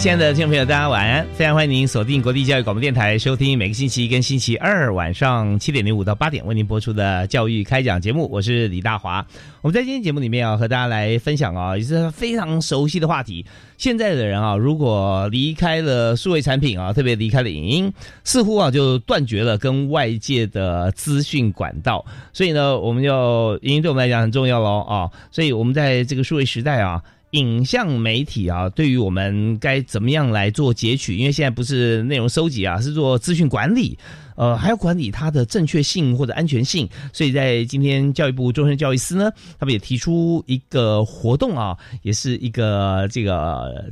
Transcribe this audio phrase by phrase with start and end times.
[0.00, 1.26] 亲爱的听众朋友，大家晚安！
[1.34, 8.26] 非常欢迎您锁定国立教育广播电台，收听每个星期一跟星期二晚上七点零五到八点为您播出的教育开讲节目。
[8.32, 9.26] 我是李大华。
[9.60, 13.44] 我们在今天节目里面啊，和大家来分享啊，也是非常熟悉的话题。
[13.76, 17.92] 现在的人啊，如果离开了数位产品啊，特别离开了影音，
[18.24, 22.02] 似乎啊就断绝了跟外界的资讯管道。
[22.32, 25.10] 所以呢，我们要影音对我们来讲很重要喽啊！
[25.30, 27.02] 所以我们在这个数位时代啊。
[27.30, 31.16] 影像媒体啊，对于我们该怎么样来做截取？
[31.16, 33.96] 因为现在不是内容收集啊，是做资讯管理，
[34.36, 36.88] 呃，还要管理它的正确性或者安全性。
[37.12, 43.90] 所以在今天教育部终身教育司呢，他们也提出一个活动啊，也是一个这个。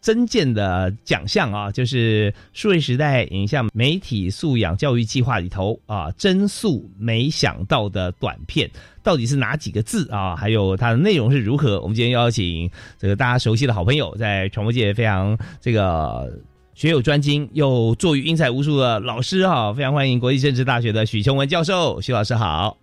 [0.00, 8.68] 增建的奖项啊，就是数位时代影像媒体素养教育计划里头啊，真素没想到的短片，
[9.02, 10.34] 到底是哪几个字啊？
[10.34, 11.80] 还有它的内容是如何？
[11.80, 16.32] 我们今天邀请这个大家熟悉的好朋友，在传播界非常这个
[16.74, 22.74] 学有专精又作于英才无数的老师哈，非常欢迎国际政治大学的许琼文教授，许老师好，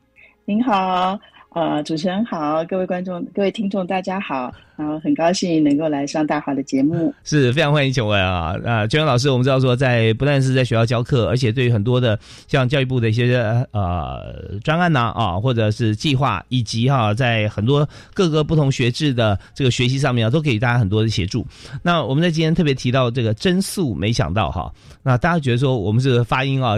[0.46, 4.54] 您好，呃，主持人好，各位观众、各位听众，大家好。
[4.78, 8.86] 然后很高兴能够来上大华的节目，是非常欢迎琼文啊啊！
[8.86, 12.18] 娟文老师，我们知道说，在不但是在学校教课，而且对于很多的
[12.48, 13.36] 像教育部的一些
[13.72, 21.44] 呃专案呐啊，或者是计划，以及哈在很多各个不同学制的这个学习上面啊，都给大家很多的协助。
[21.82, 24.72] 那我们在今天特别提到这个真素，没想到哈，
[25.02, 26.76] 那大家觉得说我们这个发音啊，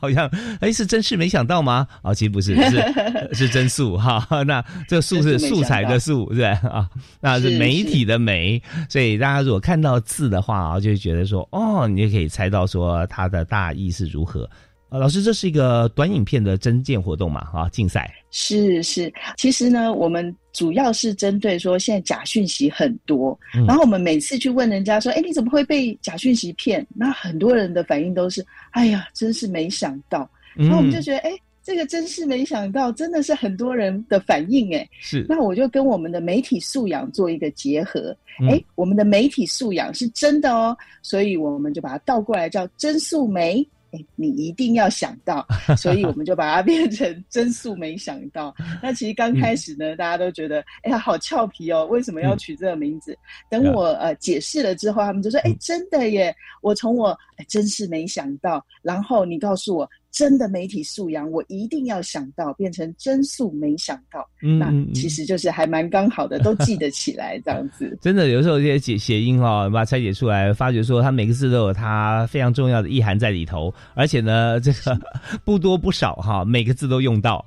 [0.00, 0.26] 好像
[0.60, 1.86] 哎是真是没想到吗？
[2.00, 4.26] 啊，其实不是，是是真素哈。
[4.46, 6.88] 那这个素是素材的素，对啊，
[7.20, 7.41] 那。
[7.42, 14.48] 是媒体的媒，所以大家如果看到字的话啊，就会觉得说，哦，你就可以猜到说它的大意是如何。
[14.88, 17.40] 呃，老师，这是一个短影片的征件活动嘛？
[17.52, 26.86] 啊，竞赛是是，其实呢，我们主要是针对说现在假讯息很多，然后我们每次去问人家说，哎，你怎么会被假讯息骗？
[26.94, 30.28] 那很多人的反应都是，哎呀，真是没想到。
[30.54, 31.30] 然后我们就觉得，哎。
[31.62, 34.88] 这个真是没想到，真的是很多人的反应哎。
[35.00, 38.16] 是，那我就跟我们的媒体素养做一个结合。
[38.48, 43.66] 哎，我们的媒体素养是真的哦，所以我们就把它倒过来叫真素媒。
[43.92, 45.46] 哎，你一定要想到，
[45.76, 48.54] 所以我们就把它变成真素没想到。
[48.82, 53.14] 那其实刚开始呢，大家都觉得哎呀好俏皮哦，为什么要取这个名字？
[53.50, 59.88] 等我呃解释了之后，他们就说哎真的耶，我从我哎真是没想到，然后你告诉我。
[60.12, 67.96] 真的媒体素养，我一定要想到变成真素没想到，嗯那其实就是还蛮刚好的， 都记得起来这样子。
[68.00, 75.00] 真的，有时候这些解谐音哦，把它拆解出来，发觉说它每个字都有它非常重要的意涵在里头，而且呢，这个
[75.44, 77.44] 不多不少哈，每个字都用到。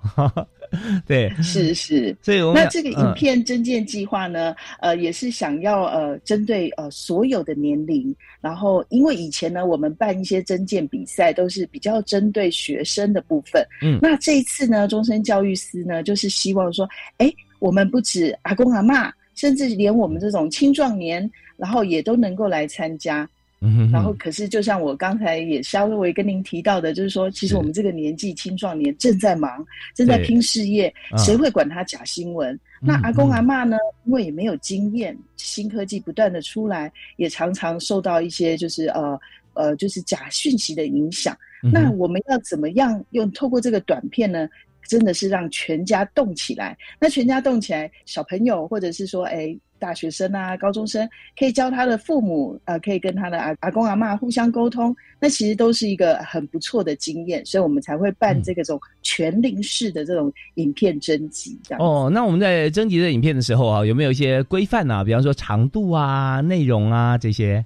[1.06, 16.88] 对，是是，所以我那这个影片增建计划呢，呃，也是想要呃，针对呃所有的年龄，然后因为以前呢，我们办一些增建比赛都是比较针对学生的部分，嗯，那这一次呢，终身教育司呢，就是希望说，
[17.18, 23.28] 哎，我们不止阿公阿妈，甚至连我们这种青壮年，然后也都能够来参加。
[23.92, 32.60] 然后，可是就像我刚才也稍微跟您提到的，就是说，其实我们这个年纪青壮年正在忙，正在拼事业，谁会管他假新闻？
[32.82, 33.78] 那阿公阿妈呢？
[34.06, 39.20] 因为也没有经验，新科技不断的出来，也常常受到一些就是呃
[39.54, 41.38] 呃就是假讯息的影响。
[41.72, 44.48] 那我们要怎么样用透过这个短片呢？
[44.88, 46.78] 真的是让全家动起来。
[47.00, 49.58] 那全家动起来，小朋友或者是说，哎。
[49.86, 61.56] 大学生啊，高中生可以教他的父母，呃，可以跟他的阿阿公阿妈互相沟通，那其实都是一个很不错的经验，所以我们才会办这个种全龄式的这种影片征集。
[61.78, 65.04] 哦，那我们在征集的影片的时候啊，有没有一些规范啊？
[65.04, 67.64] 比方说长度啊、内容啊这些？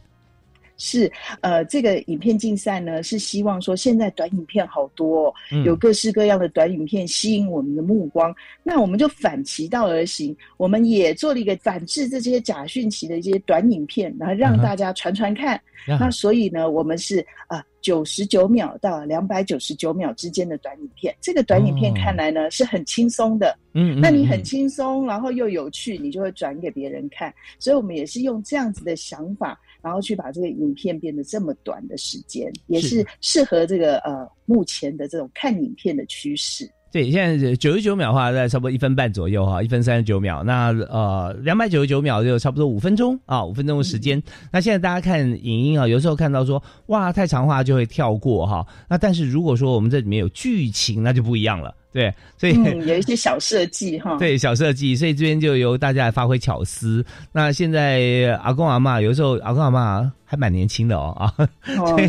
[0.79, 1.11] 是，
[1.41, 5.31] 呃，这个影片竞赛呢，是希望说现在短影片好多，
[5.65, 8.33] 有各式各样的短影片吸引我们的目光，
[8.63, 15.61] 那我们就反其道而行，我们也做了一个反制这些假讯息的一些短影片，然后让大家传传看。
[15.85, 29.59] 那所以呢，我们是啊九十九秒到两百九十九秒之间的短影片，这个短影片看来呢是很轻松的，嗯，那你很轻松，然后又有趣，你就会转给别人看，所以我们也是用这样子的想法。
[29.81, 36.69] 然后去把这个影片变得这么短的时间，也是适合这个呃目前的这种看影片的趋势。
[36.91, 40.44] 对，现在九十九秒的话，在差不多一分半左右哈，一分三十九秒。
[40.44, 44.21] 那呃，两百九十九秒就差不多五分钟啊，五分钟的时间。
[44.51, 48.65] 那现在大家看影音啊，有时候看到说哇太长话就会跳过哈。
[48.89, 51.75] 那但是如果说我们这里面有剧情，那就不一样了。
[51.91, 52.53] 对，所以
[52.86, 54.15] 有一些小设计哈。
[54.18, 57.03] 对，小设计，所以这边就由大家来发挥巧思。
[57.31, 61.33] 那现在阿公阿妈有时候阿公阿妈还蛮年轻的哦 啊，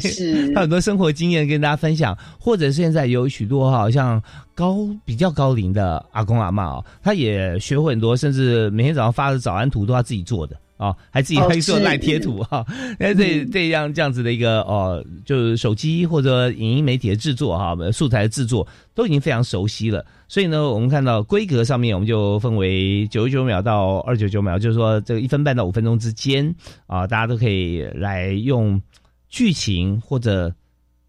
[0.00, 4.22] 是，他很多生活经验跟大家分享，或者现在有许多哈像
[4.60, 10.54] 高比较高龄的阿公阿妈哦，他也学会很多，甚至每天早上发的早安图都他自己做的。
[10.76, 12.64] 哦，还自己会做赖贴图哈，
[12.98, 20.02] 那这这样这样子的一个哦，就是手机或者影音媒体的制作哈，素材的制作都已经非常熟悉了。
[20.26, 26.54] 所以呢，我们看到规格上面，我们就分为九十九秒到二九九秒，就是说这个一分半到五分钟之间
[26.86, 28.80] 啊，大家都可以来用
[29.28, 30.54] 剧情或者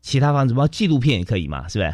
[0.01, 1.93] 其他方式，包括纪录片也可以嘛，是不是？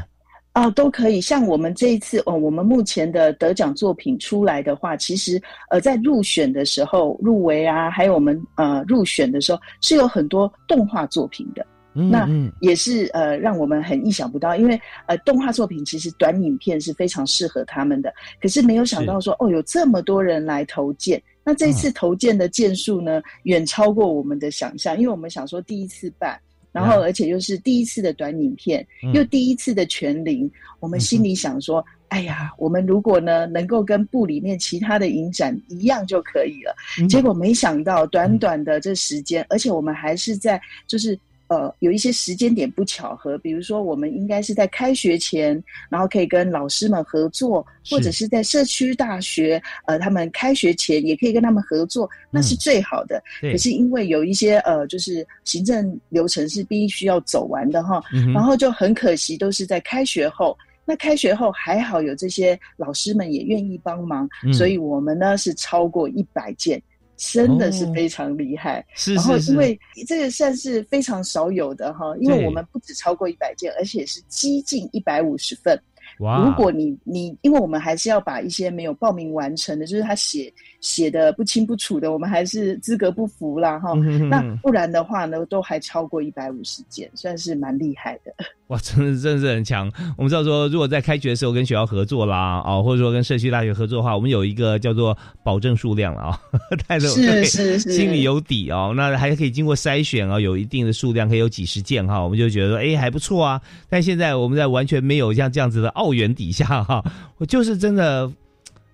[0.57, 1.21] 啊，都可以。
[1.21, 5.39] 像我们这一次哦，我们目前的得奖作品出来的话，其实
[5.69, 11.63] 呃，在入选的时候入围啊，还有我们呃入选的时候，是有很多动画作品的。
[11.94, 12.27] 那
[12.59, 18.12] 也是呃，让我们很意想不到，因为呃，动画作品其实短影片是非常适合他们的。
[18.42, 21.21] 可是没有想到说，哦，有这么多人来投件。
[21.44, 26.39] 那这次投件的件数呢，远超过我们的想象，因为我们想说第一次办。
[26.71, 30.49] 然后，而且又是第一次的短影片，又第一次的全零，
[30.79, 36.75] 我们心里想说：哎呀，我们如果呢能够跟部里面其他的影展一样就可以了。
[37.07, 41.17] 结果没想到，短短的这时间，而且我们还是在就是。
[41.47, 53.21] 呃，有一些时间点不巧合，比如说我们应该是在开学前，然后可以跟老师们合作，或者是在社区大学，呃，他们开学前也可以跟他们合作，那是最好的。
[53.41, 58.01] 可是因为有一些呃，就是行政流程是必须要走完的哈，
[58.33, 60.57] 然后就很可惜都是在开学后。
[60.89, 66.81] 那开学后还好有这些老师们也愿意帮忙，所以我们呢是超过一百件。
[67.17, 68.85] 真的是非常厉害，
[69.15, 69.77] 然后因为
[70.07, 75.77] 这个算是非常少有的哈，因为我们不止超过一百件，而且是接近一百五十份。
[76.19, 76.45] 哇！
[76.45, 80.51] 如果你你，因为我们还是要把一些没有报名完成的，就是他写
[80.87, 83.93] 写的不清不楚的，我们还是资格不符啦哈。
[84.29, 88.33] 那不然的话呢，都还超过一百五十件，算是蛮厉害的。
[88.67, 89.91] 哇，真的真的是很强。
[90.17, 96.39] 我们知道说，如果在开学的时候跟学校合作啦，啊，或者说跟社区大学合作的话，我们有一个叫做保证数量了啊，
[96.87, 98.93] 太多是是是，心里有底哦。
[98.95, 103.61] 那还可以经过筛选啊，有一定的数量，可以有几十件哈，我们就觉得说，哎，还不错啊。
[103.89, 107.03] 但现在我们在完全没有像这样子的澳元底下哈，
[107.39, 108.31] 我就是真的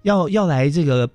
[0.02, 1.08] 要要来这个。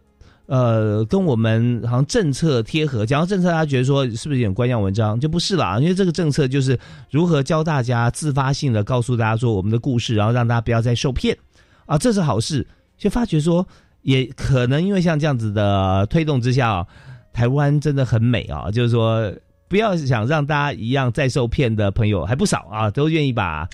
[0.49, 5.21] 呃，跟我们好像政策贴合，讲到政策，他觉得说是不是有点官样文章？
[5.21, 6.78] 就不是啦，因为这个政策就是
[7.11, 11.37] 如何教大家自发性的告诉大家说我们的故事，然后让大家不要再受骗
[11.85, 12.67] 啊，这是好事。
[12.97, 13.67] 就发觉说，
[14.00, 16.87] 也可能因为像这样子的推动之下，
[17.31, 19.31] 台湾真的很美啊，就是说
[19.69, 23.69] 不要想让大家一样再受骗的朋友还不少啊，都愿意把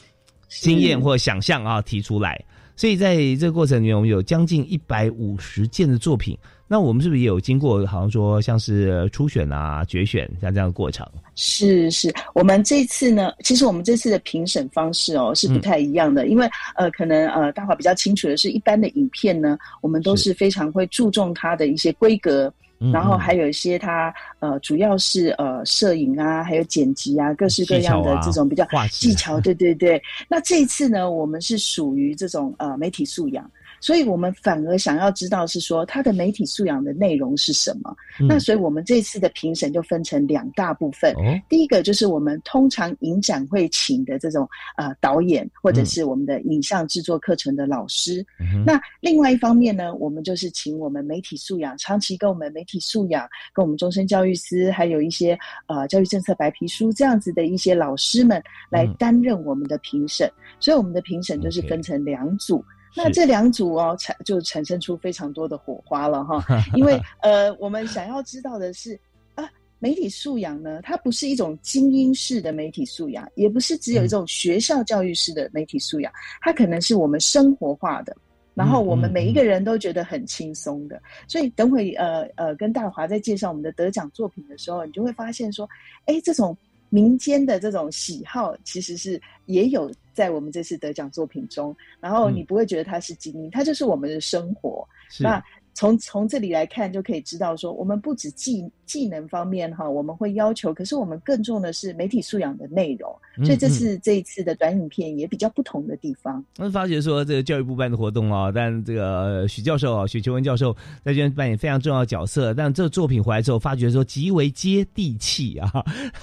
[0.49, 2.45] 经验或想象啊提出来。
[2.75, 6.37] 所以在这个过程里面，我们有将近一百五十件的作品。
[6.67, 11.07] 那我们是不是也有经过，好像说像是初选啊、决选像这样的过程？
[11.37, 22.53] 是是，我们这次呢，其实我们这次的评审方式哦是不太一样的，因为呃，可能呃，大华比较清楚的是，一般的影片呢，我们都是非常会注重它的一些规格，
[22.93, 30.01] 然后还有一些它呃，主要是呃，摄影啊，还有剪辑啊，各式各样的这种比较技巧，对对对。
[30.29, 33.49] 那这一次呢，我们是属于这种呃媒体素养。
[33.85, 37.95] 所以我们反而想要知道是说他的媒体素养的内容是什么。
[38.27, 41.13] 那所以我们这次的评审就分成两大部分。
[41.17, 44.49] 哦，第一个就是我们通常影展会请的这种
[44.79, 48.25] 呃导演，或者是我们的影像制作课程的老师。
[48.65, 60.27] 那另外一方面呢，我们就是请我们媒体素养长期跟我们媒体素养、跟我们终身教育司，还有一些呃教育政策白皮书这样子的一些老师们来担任我们的评审。
[60.59, 62.65] 所以我们的评审就是分成两组。
[62.97, 66.45] 那这两组哦，产就产生出非常多的火花了哈。
[66.75, 68.99] 因为呃，我们想要知道的是
[69.35, 78.17] 啊，媒体素养呢，它不是一种精英式的媒体素养，也不是只有一种学校教育式的媒体素养，它可能是我们生活化的，
[78.55, 81.03] 然后我们每一个人都觉得很轻松的。
[81.27, 85.69] 所以等会呃呃，跟大华在介绍我们的得奖作品的时候，你就会发现说，
[86.07, 86.57] 哎，这种
[86.95, 89.91] 民间的这种喜好其实是也有。
[90.15, 94.87] 在我们这次得奖作品中，然后你不会觉得它是精英，它就是我们的生活。
[95.19, 95.43] 那
[95.75, 103.13] 从从这里来看，就可以知道说，我们不止技技能方面哈，我们会要求，可是我们更重的是媒体素养的内容。
[103.45, 106.45] 所以这是这一次的短影片也比较不同的地方。
[106.59, 112.55] 我发觉说，这个教育部办的活动啊，但这个许教授啊，许秋文教授在这边扮演非常重要的角色。
[112.55, 115.85] 但这个作品回来之后，发觉说极为接地气啊，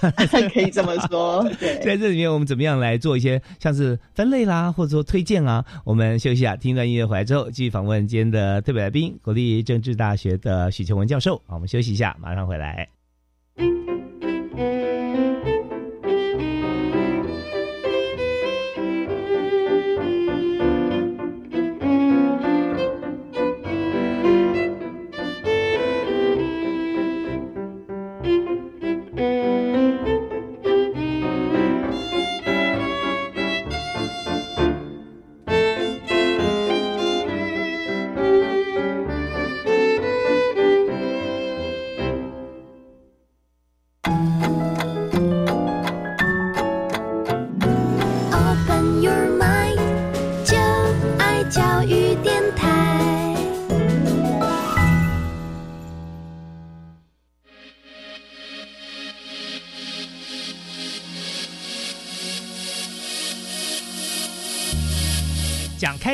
[0.54, 1.46] 可以这么说。
[1.60, 5.62] 对， 在这里面我们怎么样来做一些像是分类啦，或者说推荐啊？
[5.84, 11.36] 我们休息啊，听一段音乐回来之后，继续访问今天的特别来宾，国立政治大学的许秋文教授。
[11.46, 12.88] 好，我们休息一下，马上回来。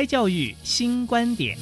[0.09, 1.55] 教育新观点。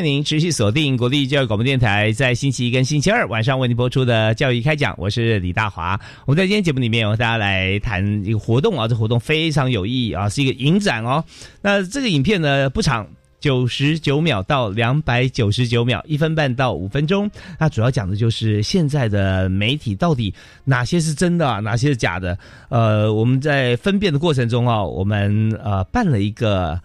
[0.00, 6.00] 欢迎您持续锁定国立教育广播电台，在星期一跟星期二晚上为您播出的教育开讲，我是李大华。
[6.24, 11.22] 我们在今天节目里面，和大家来谈一个活动啊，这活动非常有意义啊，是一个影展哦。
[11.60, 13.06] 那这个影片呢不长，
[13.40, 17.30] 九十九秒到两百九十九秒，一分半到五分钟。
[17.58, 20.32] 那主要讲的就是现在的媒体到底
[20.64, 22.38] 哪些是真的，哪些是假的。
[22.70, 26.80] 呃，我们在分辨的过程中啊，我们呃办了一个。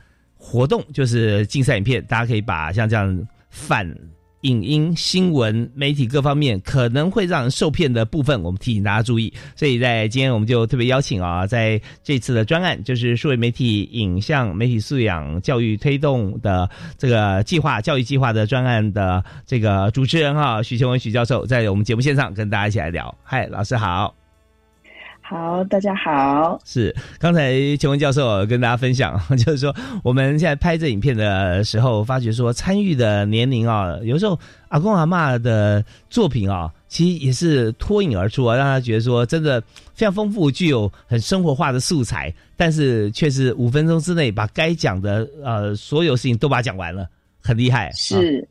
[0.46, 3.90] 活动就是竞赛影片，大家可以把像这样反
[4.42, 9.34] 影音、新闻、媒体各方面可能会让人受骗的部分，我们提醒大家注意。
[9.56, 23.14] 所以在今天我们就特别邀请啊，在这次的专案就是数位媒体影像媒体素养教育推动的这个计划教育计划的专案的这个主持人哈，许秋文许教授在我们节目现场跟大家一起来聊。
[23.24, 24.25] 嗨，老师好。
[25.28, 26.60] 好，大家好。
[26.66, 39.60] 是刚才钱文教授跟大家分享， 就是说我们现在拍这影片的时候，发觉说参与的年龄啊，有时候阿公阿妈的作品啊，其实也是脱颖而出啊，让他觉得说真的
[39.96, 47.10] 非常丰富，具有很生活化的素材，但是却是五分钟之内把该讲的呃所有事情都把它讲完了，
[47.42, 47.92] 很厉害。
[47.96, 48.48] 是，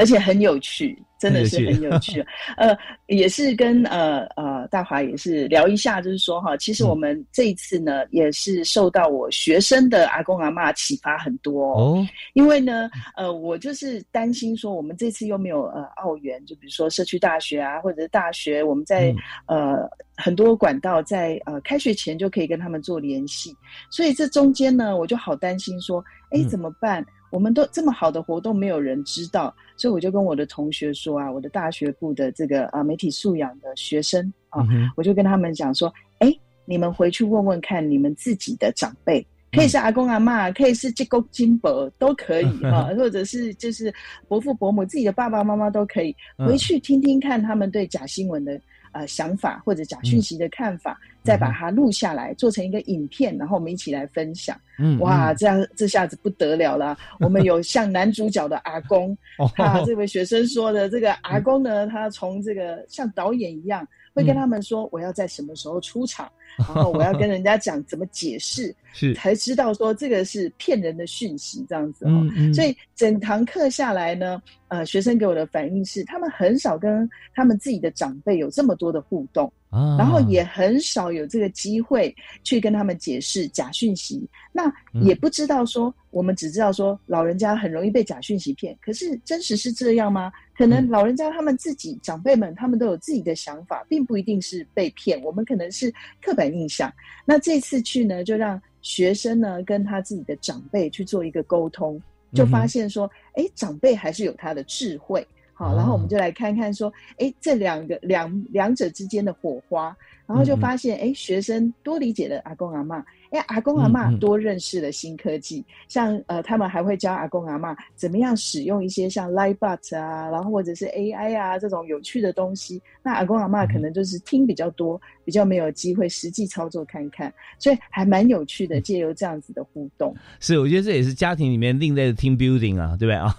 [0.00, 1.00] 而且很有趣。
[1.18, 2.24] 真的是很有趣，
[2.56, 19.12] 呃，也是跟呃呃大华也是聊一下，就是说哈，其实我们这一次呢，也是受到我学生的阿公阿妈启发很多哦，因为呢，呃，我就是担心说，我们这次又没有呃澳元，就比如说社区大学啊，或者是大学，我们在
[19.46, 19.78] 呃
[20.16, 23.52] 很多管道在呃开学前就可以跟他们做联系，
[23.90, 27.04] 所以这中间呢，我就好担心说，哎，怎么办？
[27.30, 34.66] 我们都这么好的活动，没有人知道，所以我就跟我的同学说啊，我的大学部的这个啊媒体素养的学生啊，
[34.96, 36.32] 我就跟他们讲说，哎，
[36.64, 43.92] 你们回去问问看，你们自己的长辈，可以是阿公阿妈，可以是金公金伯，都可以 啊，或者是就是
[44.26, 48.60] 伯父伯母，自己的爸爸妈妈都可以，回去听听看他们对假新闻的
[48.92, 54.58] 呃想法或者假讯息的看法，再把它录下来，做成一个影片，然后我们一起来分享。
[54.78, 56.96] 嗯，哇，这样这下子不得了了！
[57.20, 59.16] 我们有像男主角的阿公，
[59.56, 66.30] 他 这位学生说的这个阿公呢，他从这个像导演一样，会跟他们说我要在什么时候出场。
[66.58, 72.26] 然后我要跟人家讲怎么解释， 是才知道说这个是骗人的讯息这样子哦。
[72.52, 79.50] 所以整堂课下来呢，呃，学生给我的反应是，他们很少跟他们自己的长辈有这么多的互动。
[79.70, 84.64] 然后也很少有这个机会去跟他们解释假讯息，那
[85.02, 90.32] 也不知道说，我们只知道说老人家很容易被假讯息骗，可是真实是这样吗？
[90.58, 95.88] 可能老人家他们自己长辈们他们都有自己的想法，并不一定是被骗，我们可能是
[96.20, 96.92] 刻板印象。
[97.24, 102.02] 那这次去呢，就让学生呢跟他自己的长辈去做一个沟通，
[102.34, 105.24] 就发现说，哎，长辈还是有他的智慧。
[105.54, 109.96] 好，然后我们就来看看说，哎，这两个两两者之间的火花，
[110.28, 113.04] 然后就发现，哎，学生多理解了阿公阿妈。
[113.30, 122.80] 哎，阿公阿妈多认识了新科技，像呃，他们还会教阿公阿妈怎么样使用一些像 Livebot 啊，然后或者是 AI 啊这种有趣的东西。
[123.02, 128.78] 那阿公阿妈可能就是听比较多，比较没有机会实际操作看看，所以还蛮有趣的。
[128.80, 133.34] 借由这样子的互动，是我觉得这也是家庭里面另类的 team building 啊，对不对 啊？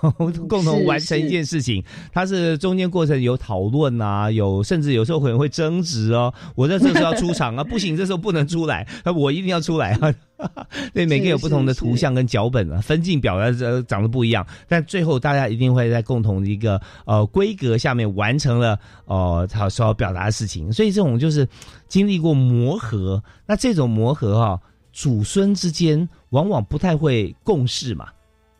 [0.47, 6.31] 共同完成一件事情，它是中间过程有讨论啊，有甚至有时候可能会争执哦。
[6.55, 9.79] 我在这时候要出场啊， 不行，这时候不能出来，我一定要出。
[9.79, 10.13] 来啊！
[10.93, 20.69] 对，每个有不同的图像跟脚本啊，分镜表啊，这长得不一样，但最后大家一定会在共同的一个呃规格下面完成了哦他所要表达的事情。
[20.73, 21.47] 所以这种就是
[21.87, 24.59] 经历过磨合，那这种磨合哈，
[24.91, 28.07] 祖孙之间往往不太会共事嘛，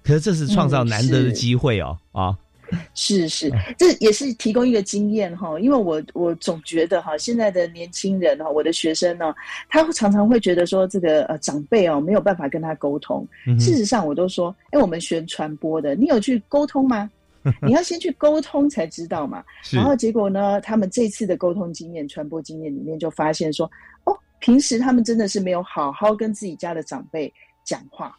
[0.03, 2.33] 可是这是创造难得的机会哦啊。
[2.93, 9.33] 是是，这也是提供一个经验哈，因为我我总觉得哈，现在的年轻人哈，我的学生呢，
[9.69, 13.27] 他常常会觉得说这个呃长辈哦没有办法跟他沟通。
[13.59, 17.09] 事实上，我都说，哎，我们学传播的，你有去沟通吗？
[17.61, 19.43] 你要先去沟通才知道嘛。
[19.71, 23.65] 然后结果呢，他们这次的沟通经验、传播经验里面就发现说，
[24.03, 27.33] 哦，平时他们真的是没有好好跟自己家的长辈
[27.63, 28.13] 讲话。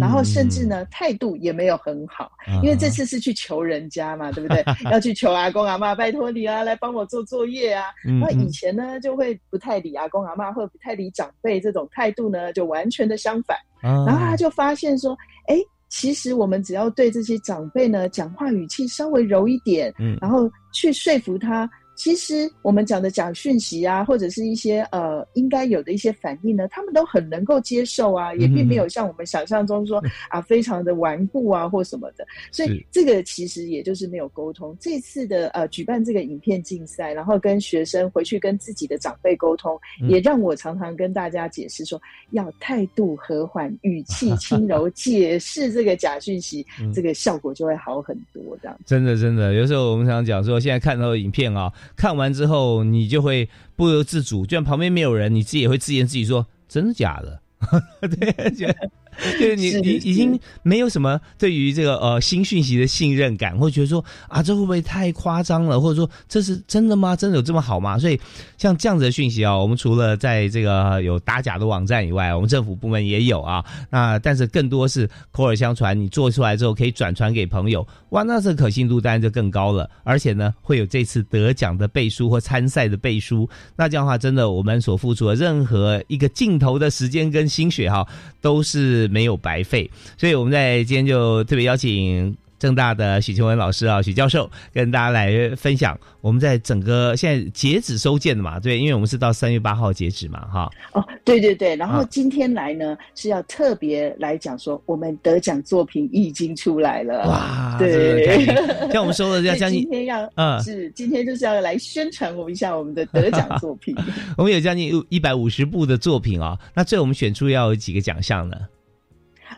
[0.00, 2.30] 然后甚至呢，态度也没有很好，
[2.62, 4.64] 因为这次是去求人家嘛，对不对？
[4.90, 7.84] 要去求阿公阿妈，拜托你啊，来帮我做作业啊。
[8.20, 13.56] 那以前呢，就会不太理阿公阿妈，或不太理长辈，这种态度呢，就完全的相反。
[13.80, 15.16] 然后他就发现说，
[15.46, 15.56] 哎，
[15.88, 21.68] 其实我们只要对这些长辈呢，讲话语气稍微柔一点，然后去说服他。
[21.98, 32.24] 其实我们讲的假讯息啊，或者是一些呃应该有的一些反应呢，他们都很能够接受啊，也并没有像我们想象中说 啊非常的顽固啊或什么的。
[32.52, 34.76] 所以这个其实也就是没有沟通。
[34.78, 39.76] 这次的呃举办这个影片竞赛，然后跟学生回去跟自己的长辈沟通，
[40.08, 48.56] 也让我常常跟大家解释说，要态度和缓，语气轻柔，解释这个假讯息，这个效果就会好很多。
[48.62, 51.72] 这样真的真的，有时候我们常讲说，现在看到的影片啊。
[51.96, 57.40] 看完之后，你就会不由自主，就像旁边没有人，你自己也会自言自语说：“真的假的？”
[58.00, 58.74] 对。
[59.38, 65.80] 就是你，你已经没有什么对于这个呃新讯息的信任感，或觉得说啊，这会不会太夸张了？
[65.80, 67.16] 或者说这是真的吗？
[67.16, 67.98] 真的有这么好吗？
[67.98, 68.20] 所以
[68.56, 73.64] 像这样子的讯息啊，我们除了在这个有打假的网站以外，我们政府部门也有啊。
[73.90, 79.90] 那但是更多是口耳相传，你做出来之后可以转传给朋友，哇，那这可信度当然就更高了。
[80.04, 88.06] 而且呢，会有这次得奖的背书或参赛的背书，那这样的话，真的我们所付出的任何一个镜头的时间跟心血哈，
[88.40, 89.07] 都是。
[89.08, 95.96] 没有白费，所以我们在今天就特别邀请正大的许清文老师啊，许教授跟大家来分享。
[96.20, 100.68] 我们在整个现在截止收件的嘛，对，因为我们是到三月八号截止嘛，哈。
[100.92, 107.28] 哦，对对对，然后今天来呢是要特别来讲说，我们得奖作品已经出来了。
[107.28, 108.44] 哇，对，
[108.90, 113.94] 像我们收了要 将近，今天要嗯是今天就是要来宣传我们一下我们的得奖作品。
[114.36, 118.56] 我们有将近一百五十部的作品啊，那最后我们选出要有几个奖项呢？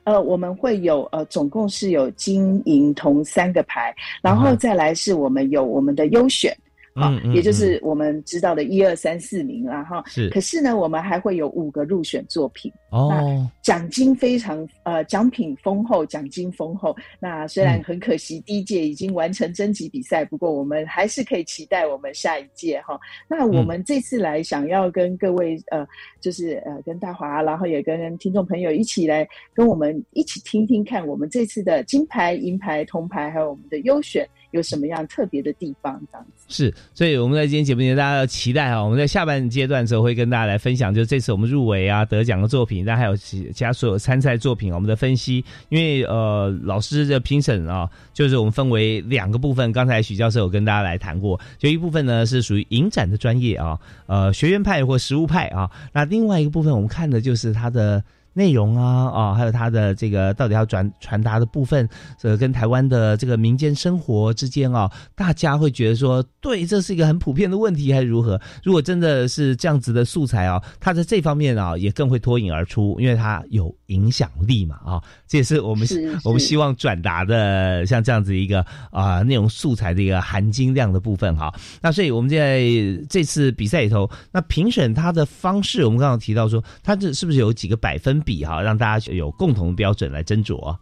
[0.05, 6.57] 呃，我们会有呃，总共是有金银铜三个牌，然后再来是我们有我们的优选，
[7.01, 10.03] 啊，也就是我们知道的一二三四名啦，哈。
[10.07, 10.29] 是。
[10.31, 16.95] 可是呢，我们还会有五个入选作品，哦，奖金非常呃，奖品丰厚，奖金丰厚。
[17.19, 22.99] 那虽然很可惜，第一届已经完成征集比赛，不过我们还是可以期待我们下一届哈。
[23.29, 25.87] 那我们这次来想要跟各位呃，
[26.21, 34.27] 就是呃，跟大华，然后也跟听众朋友一起来跟我们一起听听看，我们这次的金牌、银牌、铜牌，还有我们的优选。
[34.51, 36.01] 有什么样特别的地方？
[36.11, 38.83] 这样子是，所以我们在今天节目里面，大家要期待啊。
[38.83, 45.45] 我们在下半阶段的时候会跟大家来分享，就这次我们入围啊、得奖的作品，但还有其其他所有参赛作品，我们的分析。
[45.69, 49.71] 因为呃，老师的评审啊，就是我们分为两个部分。
[49.73, 55.71] 刚才许教授有跟大家来谈过，就一部分呢是属于影展的专业啊，呃，学院派或实物派啊。
[55.93, 58.03] 那另外一个部分，我们看的就是他的。
[58.33, 61.89] 内容啊啊，还有它的这个到底要传传达的部分，
[62.23, 68.41] 呃，跟台湾的这个民间生活之间啊，大家会觉得说，对，这是一个很普遍的问题，还是如何？
[68.63, 75.87] 如果真的是这样子的素材啊，它在这方面啊，也更会脱颖而出，因为它有影响力嘛啊，这也是我们
[76.25, 81.53] 我们希望转达的，像这样子一个啊内容素材的一个含金量的部分哈。
[81.83, 82.63] 那所以我们在
[83.09, 88.20] 这次比赛里头，那评审他的方式，我们刚刚提到说，他这是不是有几个百分？
[88.21, 90.77] 比哈，让大家有共同的标准来斟酌。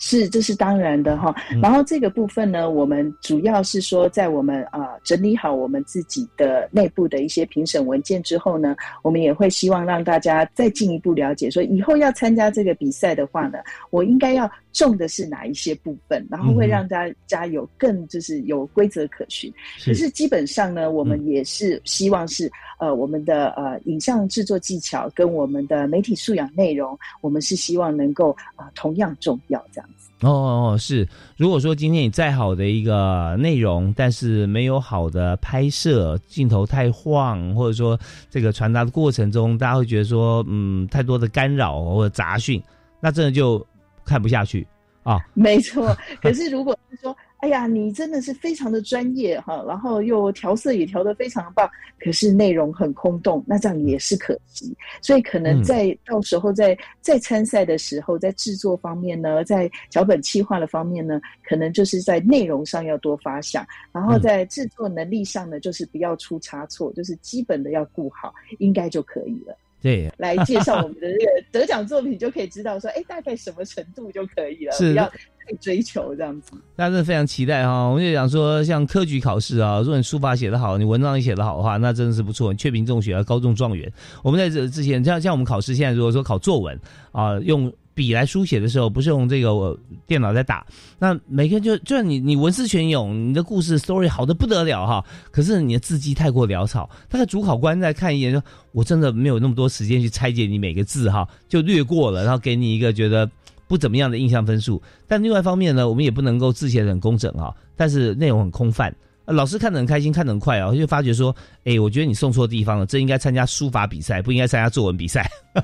[0.00, 1.34] 是，这是当然的哈。
[1.60, 13.58] 然后这个部分呢，我们主要是说，在我们啊整理好我们自己的内部的一些评审文件之后呢，我们也会希望让大家再进一步了解，说以后要参加这个比赛的话呢，
[13.90, 19.52] 我应该要重的是哪一些部分，然后会让大家有更就是有规则可循。
[19.84, 22.48] 可是基本上呢，我们也是希望是。
[22.80, 30.08] 呃，我们的呃影像制作技巧跟我们的媒体素养内容，我们是希望能够啊同样重要这样子。
[30.20, 31.04] 哦哦是，
[31.36, 37.98] 如果说今天你再好的一个内容，但是没有好的拍摄，镜头太晃，或者说
[38.30, 42.62] 这个传达的过程中，大家会觉得说，嗯，太多的干扰或者杂讯，
[43.00, 43.66] 那真的就
[44.08, 44.66] 看不下去
[45.02, 45.18] 啊。
[45.34, 47.14] 没错，可是如果是说。
[47.40, 54.76] 哎呀，你真的是非常的专业哈，然后又调色也调得非常棒，可是内容很空洞，那这样也是可惜。
[55.00, 69.56] 所以可能在到时候在在参赛的时候，在制作方面呢，在脚本企划的方面呢，可能就是在内容上要多发想，然后在制作能力上呢，就是不要出差错，就是基本的要顾好，应该就可以了。
[69.80, 76.52] 对，来介绍我们的这个得奖作品，就可以知道说，哎，大概什么程度就可以了，不要太追求这样子。
[76.74, 83.90] 大家非常期待哈，我们就讲说，像科举考试啊，如果你书法写得好，你文章也写得好的话，那真的是不错，你确评中学啊，高中状元。
[84.22, 86.78] 我们在这之前，像像我们考试，现在如果说考作文
[87.12, 87.72] 啊，用。
[87.98, 90.64] 笔来书写的时候，不是用这个电脑在打，
[91.00, 103.28] 那每个人就就算你你文思泉涌，你的故事 story 好的不得了哈，可是你的字迹太过潦草，大概主考官在看一眼说，我真的没有那么多时间去拆解你每个字哈，就略过了，然后给你一个觉得
[103.66, 104.80] 不怎么样的印象分数。
[105.08, 108.94] 但另外一方面呢，我们也不能够字写的很工整哈，但是内容很空泛。
[109.28, 115.28] 老师看得很开心，看得很快啊，就发觉说，哎，我觉得你送错地方了，这应该参加书法比赛，不应该参加作文比赛。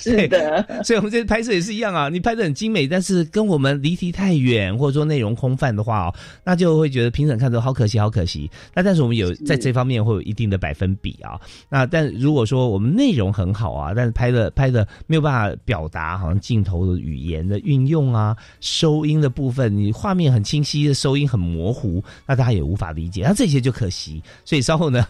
[0.00, 8.50] 是的，所以我们这次拍摄也是一样啊，你拍的很精美，但是跟我们离题太远，或者说内容空泛的话哦，那就会觉得评审看着好可惜，好可惜。
[8.74, 11.40] 那但是我们有在这方面会有一定的百分比啊。
[11.68, 24.22] 那但如果说我们内容很好啊，但是拍的拍的没有办法表达，好像镜头的语言的运用啊，收音的部分，你画面很清晰，的收音很模糊，那大家也无法理解，那这些就可惜。
[24.44, 25.06] 所以稍后呢，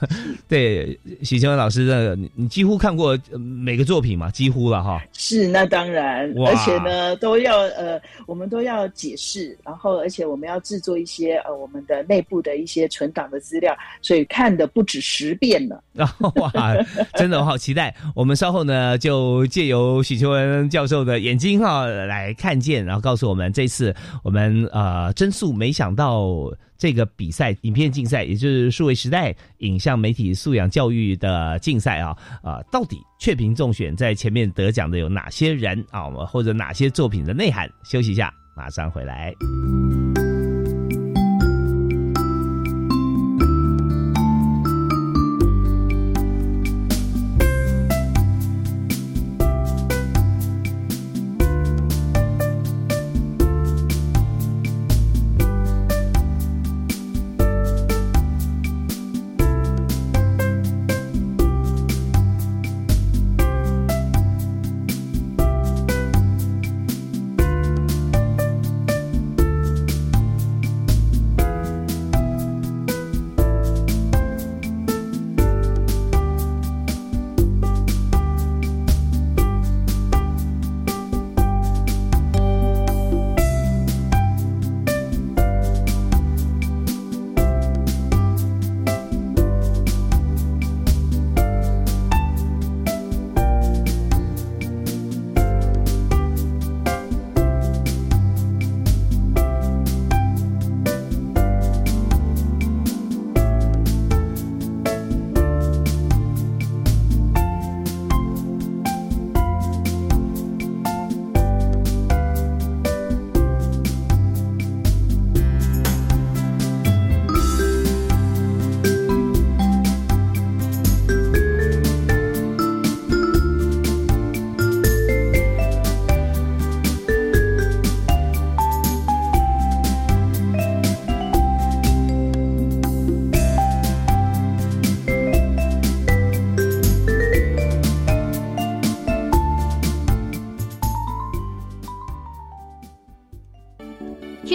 [0.48, 5.02] 对许清文老师的，你几乎看过每个作品嘛，几乎了哈。
[5.12, 15.82] 是，那当然，而且呢，都要呃，我们都要解释，然后而且我们要制作一些呃，我们的内部的一些存档的资料，所以看的不止十遍了。
[16.36, 16.52] 哇，
[17.14, 17.94] 真的我好期待！
[18.14, 26.52] 我们稍后呢，就借由许秋文教授的眼睛哈来看见，然后告诉我们这次我们呃真素没想到。
[26.84, 36.10] 这个比赛影片竞赛，也就是数位时代影像媒体素养教育的竞赛啊，啊，到底确评中选在前面得奖的有哪些人啊？
[36.26, 37.66] 或者哪些作品的内涵？
[37.84, 39.32] 休息一下，马上回来。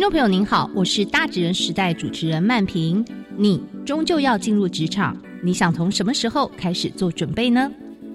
[0.10, 3.06] 朋友您好，我是大职人时代主持人曼平。
[3.38, 7.72] 你终究要进入职场，你想从什么时候开始做准备呢？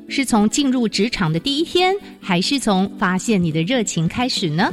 [0.08, 4.72] 是从进入职场的第一天，还是从发现你的热情开始呢？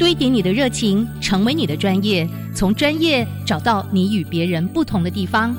[0.00, 5.54] 堆叠你的热情，成为你的专业，从专业找到你与别人不同的地方。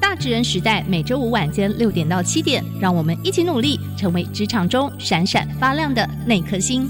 [0.00, 6.88] 大职人时代每周五晚间六点到七点，让我们一起努力，成为职场中闪闪发亮的那颗星。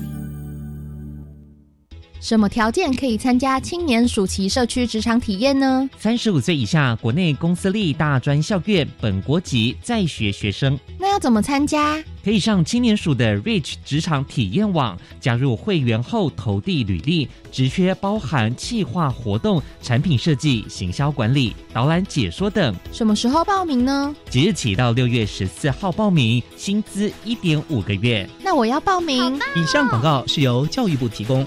[2.20, 5.88] 什么条件可以参加青年暑期社区职场体验呢？
[5.98, 10.78] 三十五岁以下国内公司立大专校院本国籍在学学生。
[10.98, 12.02] 那要怎么参加？
[12.24, 22.74] 可以上青年署的 Reach 职场体验网加入会员后投递履历，职缺包含企划活动、产品设计、行销管理、导览解说等。
[22.90, 24.12] 什么时候报名呢？
[24.28, 28.28] 即日起到六月十四号报名，薪资一点五个月。
[28.42, 29.38] 那我要报名。
[29.54, 31.46] 以上广告是由教育部提供。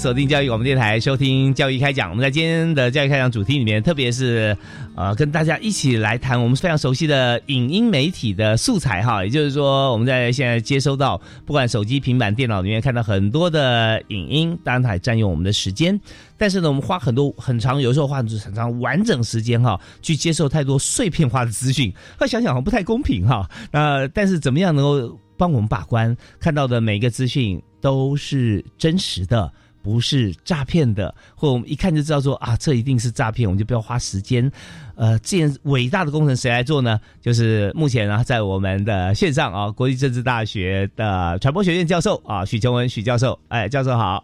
[0.00, 2.08] 锁定教育广播电台，收听教育开讲。
[2.08, 4.56] 我们在今天的教育开讲主题里面，特别是
[4.96, 9.22] 呃，跟大家一起来谈我们非常熟悉的影音媒体的素材哈。
[9.22, 16.00] 也就是说，我们在现在接收到，不管手机、平板电脑里面看到很多的影音，当然它也占用我们的时间。
[16.38, 21.92] 但是呢，我们花很多很长，有时候花很长完整时间哈，去接受太多碎片化的资讯。
[22.18, 23.46] 那想想好像不太公平哈。
[23.70, 29.52] 那但是怎么样能够帮我们把关，看到的每一个资讯都是真实的？
[29.82, 34.50] 不是诈骗的，或我们一看就知道说啊，这一定是诈骗，我们就不要花时间。
[34.94, 37.00] 呃，这件伟大的工程谁来做呢？
[37.20, 44.22] 就是目前呢，在我们的线上啊，国际政治大学的传播学院教授啊，许琼文许教授，哎，教授好。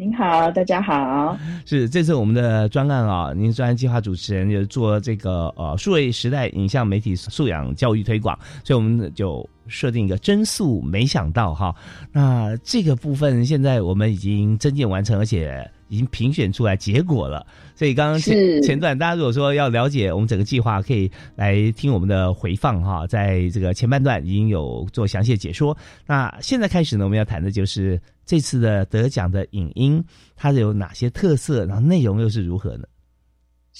[0.00, 1.36] 您好，大家好。
[1.64, 10.80] 是这次我们的专案啊，您专案计划主持人就做这个呃数位时代影像媒体素养教育推广，所以我们就设定一个真素。
[10.82, 11.74] 没想到哈，
[12.12, 17.46] 那这个部分现在我们已经增建完成，而且已经评选出来结果了。
[17.74, 25.76] 所以刚刚前前段，大家如果说要了解我们整个计划，可以来听我们的回放哈，在这个前半段已经有做详细的解说。
[26.06, 28.00] 那现在开始呢，我们要谈的就是。
[28.28, 30.04] 这次的得奖的影音，
[30.36, 31.64] 它有哪些特色？
[31.64, 32.84] 然后内容又是如何呢？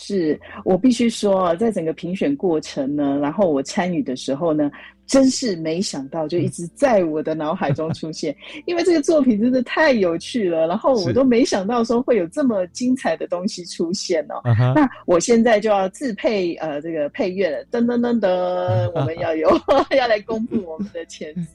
[0.00, 4.70] 是我必须说，在整个评选过程呢，然后我参与的时候呢，
[5.06, 8.34] 真是没想到，就一直在我的脑海中出现。
[8.64, 14.40] 因为这个作品真的太有趣了，然后我都没想到说会有这么精彩的东西出现哦。
[14.72, 19.50] 那我现在就要自配呃这个配乐了，噔噔噔噔， 我们要有
[19.96, 21.54] 要来公布我们的前三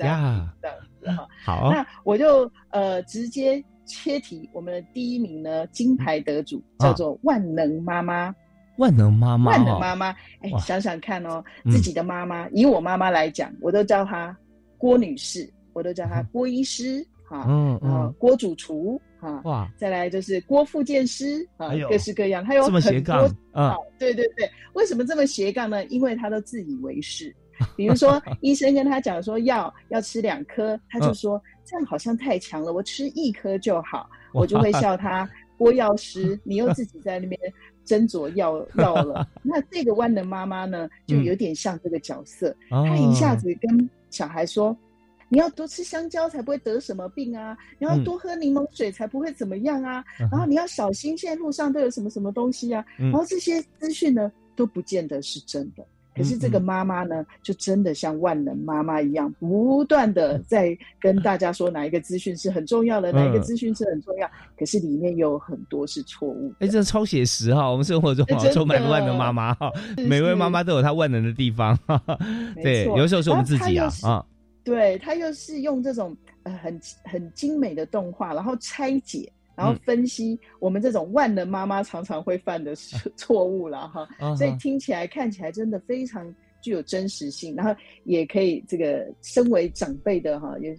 [0.62, 1.28] 这样子哈。
[1.46, 8.34] 好，那我就呃直接切题，我们的第一名呢，金牌得主叫做万能妈妈。
[8.78, 10.08] 万能妈妈，万能妈妈，
[10.42, 14.36] 哎，想想看哦，自己的妈妈，以我妈妈来讲，我都叫她
[14.80, 23.14] 郭女士，我都叫她郭医师，哈，嗯嗯，郭主厨，哈，哇，再来就是郭副建师，啊，各式各样，还有很多
[23.52, 25.86] 啊，对对对，为什么这么斜杠呢？
[25.86, 27.34] 因为他都自以为是。
[27.78, 34.10] 比如说，医生跟他讲说要要吃两颗，他就说这样好像太强了，我吃一颗就好。
[34.34, 37.40] 我就会笑他郭药师，你又自己在那边
[37.86, 39.28] 斟酌药药了。
[39.44, 44.76] 那这个万能妈妈呢，就有点像这个角色，她一下子跟小孩说
[45.30, 55.86] ：“你要多吃香蕉才不会得什么病啊，你要多喝柠檬水才不会怎么样啊，然后你要小心，现在路上都有什么什么东西啊。”然后这些资讯呢，都不见得是真的。
[56.16, 64.30] 可是这个妈妈呢，就真的像万能妈妈一样，不断的在跟大家说哪一个资讯是很重要的，哪一个资讯是很重要。
[64.58, 66.54] 可是里面有很多是错误。
[66.60, 67.70] 哎，这超写实哈！
[67.70, 71.78] 我们生活中充满万能妈妈哈，每位妈妈都有她万能的地方。
[72.62, 74.26] 对，有时候是我们自己啊啊。
[74.64, 79.32] 对她又是用这种呃很很精美的动画，然后拆解。
[79.56, 82.76] 然后分析我们这种万能妈妈常常会犯的
[83.16, 90.76] 错误了哈，所以听起来看起来真的非常具有真实性，然后也可以这个身为长辈的哈，也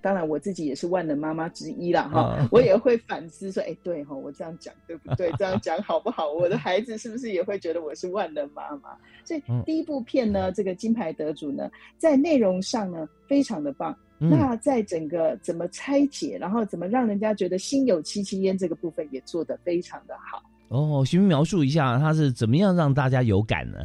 [0.00, 5.32] 当然我自己也是万能妈妈之一了哈，我也会反思说，哎对哈，我这样讲对不对？
[5.38, 6.30] 这样讲好不好？
[6.32, 8.96] 我的孩子是不是也会觉得我是万能妈妈？
[9.24, 13.96] 所以第一部片呢，这个金牌得主呢，在内容上呢非常的棒。
[14.18, 20.42] 那在整个怎么拆解，然后怎么让人家觉得心有戚戚焉这个部分也做得非常的好。
[20.68, 23.78] 哦，请描述一下他是怎么样让大家有感呢？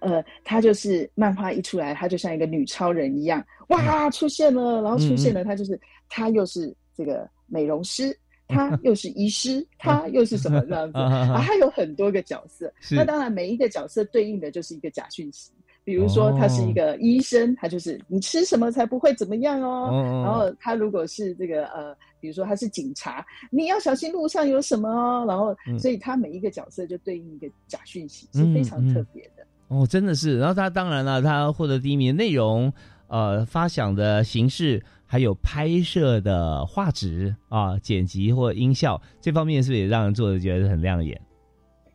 [0.00, 8.14] 呃，他就是漫画一出来，他就像一个女超人一样，哇，出现了，然后出现了，他就是他又是这个美容师，
[8.48, 11.40] 他又是医师，他又是什么这样子 啊？
[11.46, 15.52] 他有很多个角色，那当然每一个角色对应的就是一个假讯息。
[15.84, 20.22] 比如说，他是一个医生，他就是你吃什么才不会怎么样哦。
[20.24, 25.24] 然后他如果是这个呃，比如说他是警察，你要小心路上有什么哦。
[25.26, 29.44] 然后，所以他每一个角色就对应一个假讯息，是非常特别的。
[29.68, 30.38] 哦，真的是。
[30.38, 32.72] 然后他当然了，他获得第一名，内容、
[33.08, 41.20] 呃，发响的形式，还有拍摄的画质啊、剪辑或音效这方面，是不是也让人做的觉得很亮眼？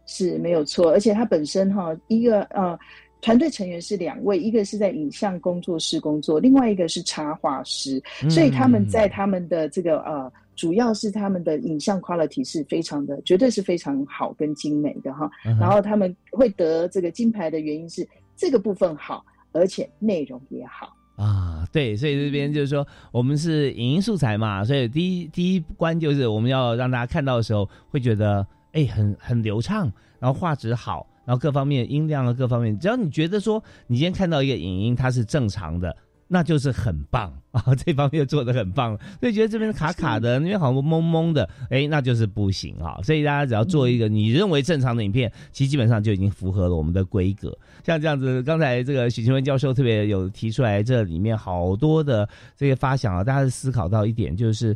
[0.05, 2.77] 是没有错，而且他本身哈一个呃。
[3.21, 15.29] 团队成员是两位，一个是在影像工作室工作，另外一个是插画师，所以他们在他们的这个呃，主要是他们的影像 quality 是非常的，绝对是非常好跟精美的哈。
[15.59, 21.67] 然后他们会得这个金牌的原因是这个部分好，而且内容也好啊。
[21.71, 31.05] 对，所以这边就是说，我们是影音素材嘛，所以第一第一关就是我们要让大家看到的时候会觉得哎很很流畅，然后画质好。
[31.27, 35.93] 然后各方面音量啊，各方面，只要你觉得说你今天看到一个影音它是正常的，
[36.29, 38.97] 那就是很棒 啊，这方面做的很棒。
[39.19, 42.97] 所以觉得这边卡卡的，那边好像懵懵的，哎，那就是不行啊。
[43.03, 47.55] 所以大家只要做一个你认为正常的影片，其实基本上就已经符合了我们的规格。
[47.83, 54.73] 像这样子，刚才这个许清文教授特别有提出来，这里面好多的这些发想啊，大家思考到一点就是。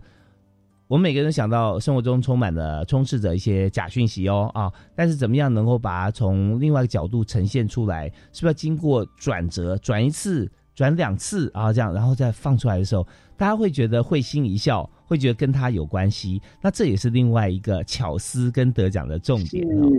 [0.92, 8.10] 我们每个人想到生活中充满了充斥着一些假讯息哦啊，但是怎么样能够把它从另外一个角度呈现出来？
[8.34, 11.72] 是不是要经过转折，转一次，转两次啊？
[11.72, 16.42] 这样然后再放出来的时候，大家会觉得会心一笑，会觉得跟他有关系。
[16.62, 19.90] 那这也是另外一个巧思跟得奖的重点哦。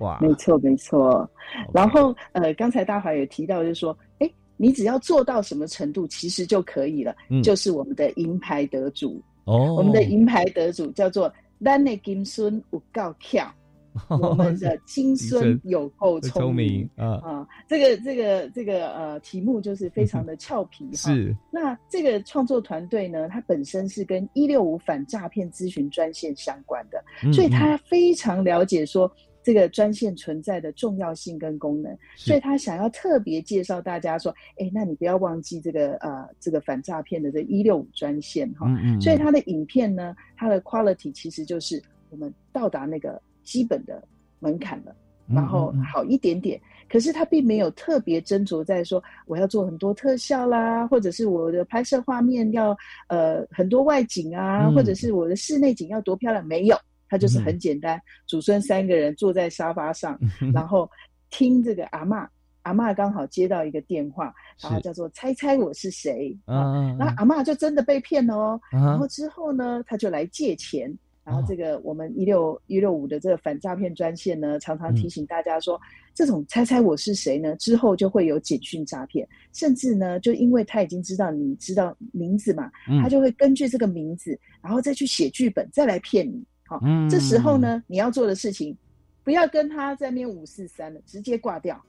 [0.00, 1.30] 哇，没错没错。
[1.72, 9.22] 然后呃，刚才大华也提到，就是说，哎，你只要做到什么程度，其实就可以了，就是我们的银牌得主。
[9.44, 11.32] 哦，我们的银牌得主叫做
[11.64, 13.52] 咱的金孙有够巧，
[14.08, 17.48] 我们的金孙有够聪明啊啊！
[17.68, 20.92] 这个这个这个呃题目就是非常的俏皮哈。
[21.12, 29.10] 是，那这个创作团队呢，它本身是跟一六五反诈骗咨询专线相关的，所以他非常了解说。
[29.42, 38.66] 这个专线存在的重要性跟功能，所以他想要特别介绍大家说，哎，那你不要忘记这个呃，这个反诈骗的这一六五专线哈。
[39.00, 44.02] 所以他的影片呢，它的 quality 其实就是我们到达那个基本的
[44.38, 44.94] 门槛了，
[45.28, 46.60] 然后好一点点。
[46.88, 52.76] 可是他并没有特别斟酌在说我要做很多特效啦，或者是我的拍摄画面要
[53.08, 56.76] 呃很多外景啊，或者是我的室内景要多漂亮，没有。
[57.12, 60.18] 他就是很简单，祖孙三个人坐在沙发上，
[60.54, 60.90] 然后
[61.28, 62.26] 听这个阿妈，
[62.62, 66.72] 阿妈刚好接到一个电话，然后叫做猜猜我是谁啊？
[66.98, 68.58] 然后阿妈就真的被骗了哦。
[68.70, 70.90] 然后之后呢，他就来借钱。
[71.22, 75.78] 然后这个我们一六一六五的这个反诈骗专线呢，常常提醒大家说，
[76.14, 77.54] 这种猜猜我是谁呢？
[77.56, 86.42] 之后就会有简讯诈骗，甚至呢，就因为他已经知道你知道名字嘛，他就会根据这个名字，然后再去写剧本，再来骗你。
[86.82, 88.76] 嗯，这时候呢，你要做的事情，
[89.24, 91.80] 不要跟他在面五四三了，直接挂掉。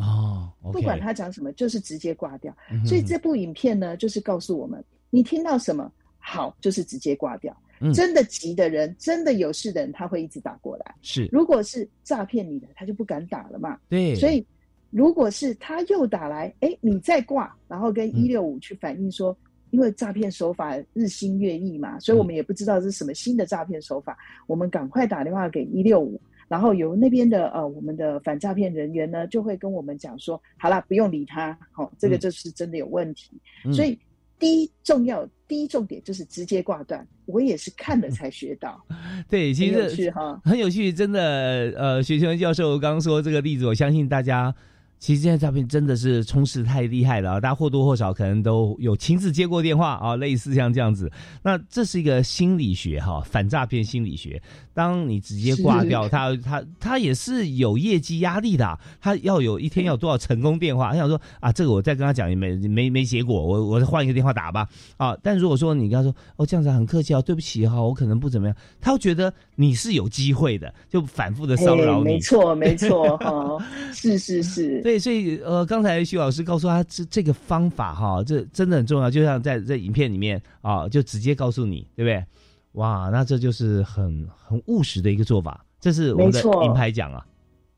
[0.00, 2.56] 哦，不管他讲什么，就是直接挂掉。
[2.86, 7.56] 所以这部影片呢，就是告诉我们，你听到什么好，就是直接挂掉。
[7.94, 10.94] 真的急的人，真的有事的人，他会一直打过来。
[11.02, 13.78] 是，如果是诈骗你的，他就不敢打了嘛。
[13.88, 14.44] 对，所以
[14.90, 19.36] 如果是他又打来，哎，你再挂，然后跟一六五去反映说。
[19.70, 24.16] 因为诈骗手法日新月异嘛，所以我们也不知道这是什么新的诈骗手法。
[24.46, 33.30] 我们赶快打电话给一六五，然后由那边的呃我们的反诈骗人员呢，就会跟我们讲说，好啦，不用理他，好、这个嗯就是真的有问题。
[33.64, 33.98] 嗯所以
[34.38, 38.80] 第一重要第一重点就是直接挂断，我也是看了才学到，
[39.28, 40.40] 对，其很有实趣哈。
[40.44, 41.20] 很有趣，真的。
[41.76, 44.54] 呃，许秋文教授刚刚说这个例子，我相信大家
[44.98, 51.10] 其实现在诈骗真的是充斥太厉害了啊，大家或多或少可能都有亲自接过电话啊，类似像这样子。
[51.42, 54.42] 那这是一个心理学哈，反诈骗心理学。
[54.74, 65.16] 当你直接挂掉他，他他也是有业绩压力的啊、他要有一天要有多少成功电话，他想说啊，这个我再跟他讲也没没没结果，我我换一个电话打吧啊。
[65.22, 72.10] 但如果说你跟他说哦这样子很客气哦，对不起哈、我可能不怎么样，他会觉得你是有机会的，就反复的骚扰你。
[72.10, 73.58] 哎没错， 没错，哈，
[73.92, 82.24] 是是是， 对，所以呃，刚才徐老师告诉他这这个方法哈，这真的很重要，就像在在影片里面啊，就直接告诉你，对不对？
[82.72, 87.26] 哇，那这就是很很务实的一个做法，这是我们的没错银牌奖啊。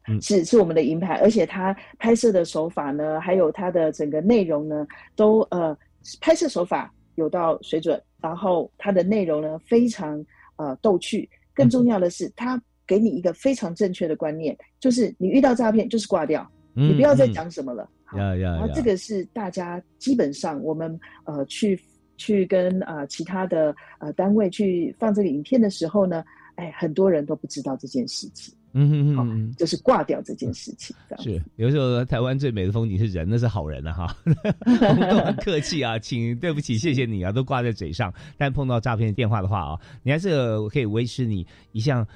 [0.08, 5.76] 嗯是是我们的银牌，而且他拍摄的手法呢，还有他的整个内容呢，都呃
[6.20, 10.22] 拍摄手法有到水准，然后它的内容呢非常
[10.56, 17.88] 呃逗趣，更重要的是他给你一个非常正确的观念，就是你遇到诈骗就是挂掉，你不要再讲什么了。
[18.16, 18.56] 呀呀！
[18.56, 21.80] 然后这个是大家基本上我们呃去
[22.16, 26.24] 去跟呃其他的呃单位去放这个影片的时候呢，
[26.56, 30.94] 哎，很多人都不知道这件事情，嗯哼哼哼，就是挂掉这件事情。
[31.08, 34.16] 这样是有时候台湾最美的风景是人，那是好人啊哈，
[34.88, 38.12] 我们都很客气啊，请对不起，谢谢你啊，都挂在嘴上。
[38.36, 42.06] 但碰到诈骗电话的话啊，你还是可以维持你一向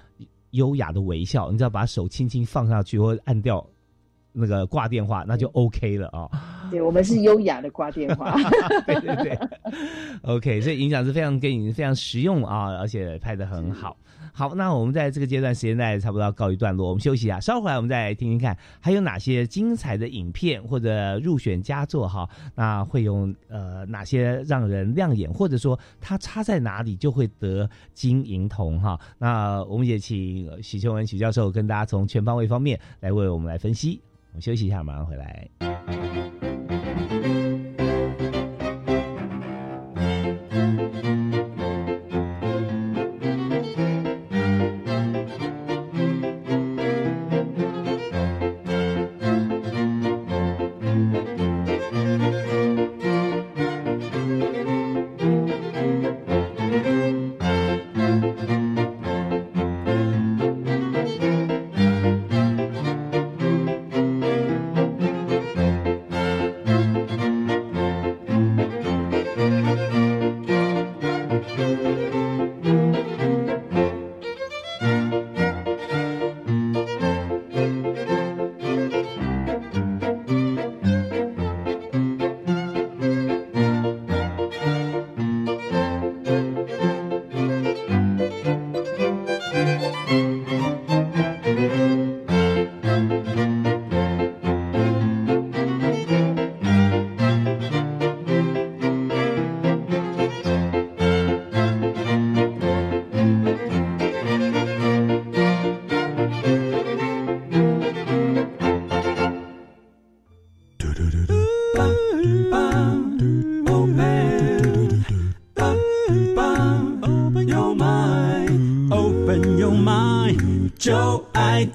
[0.51, 3.65] 优雅的微笑，你只要把手轻轻放下去或按掉
[4.33, 6.64] 那个挂电话，那就 OK 了啊。
[6.75, 8.35] 对，我们是优雅的挂电话。
[8.85, 9.39] 对对对
[10.23, 13.97] ，OK，所以影响是非常给你非常实用啊，而且拍的很好。
[14.33, 22.29] 好，那我们在这个阶段时间内差不多要告一段落，我们休息一下，稍后来我们再来听听看还有哪些精彩的影片或者入选佳作哈。
[22.57, 28.99] 那会有呃哪些让人亮眼，或者说它差在哪里就会得金银铜哈。
[29.19, 34.01] 那我们也请呃许秋文许教授跟大家从全方位方面来为我们来分析。
[34.33, 35.49] 我们休息一下，马上回来。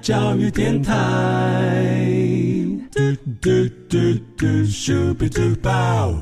[0.01, 0.93] 教育电台。
[2.91, 2.99] 嘟
[3.41, 3.49] 嘟
[3.87, 3.97] 嘟
[4.37, 6.13] 嘟咻比嘟爆。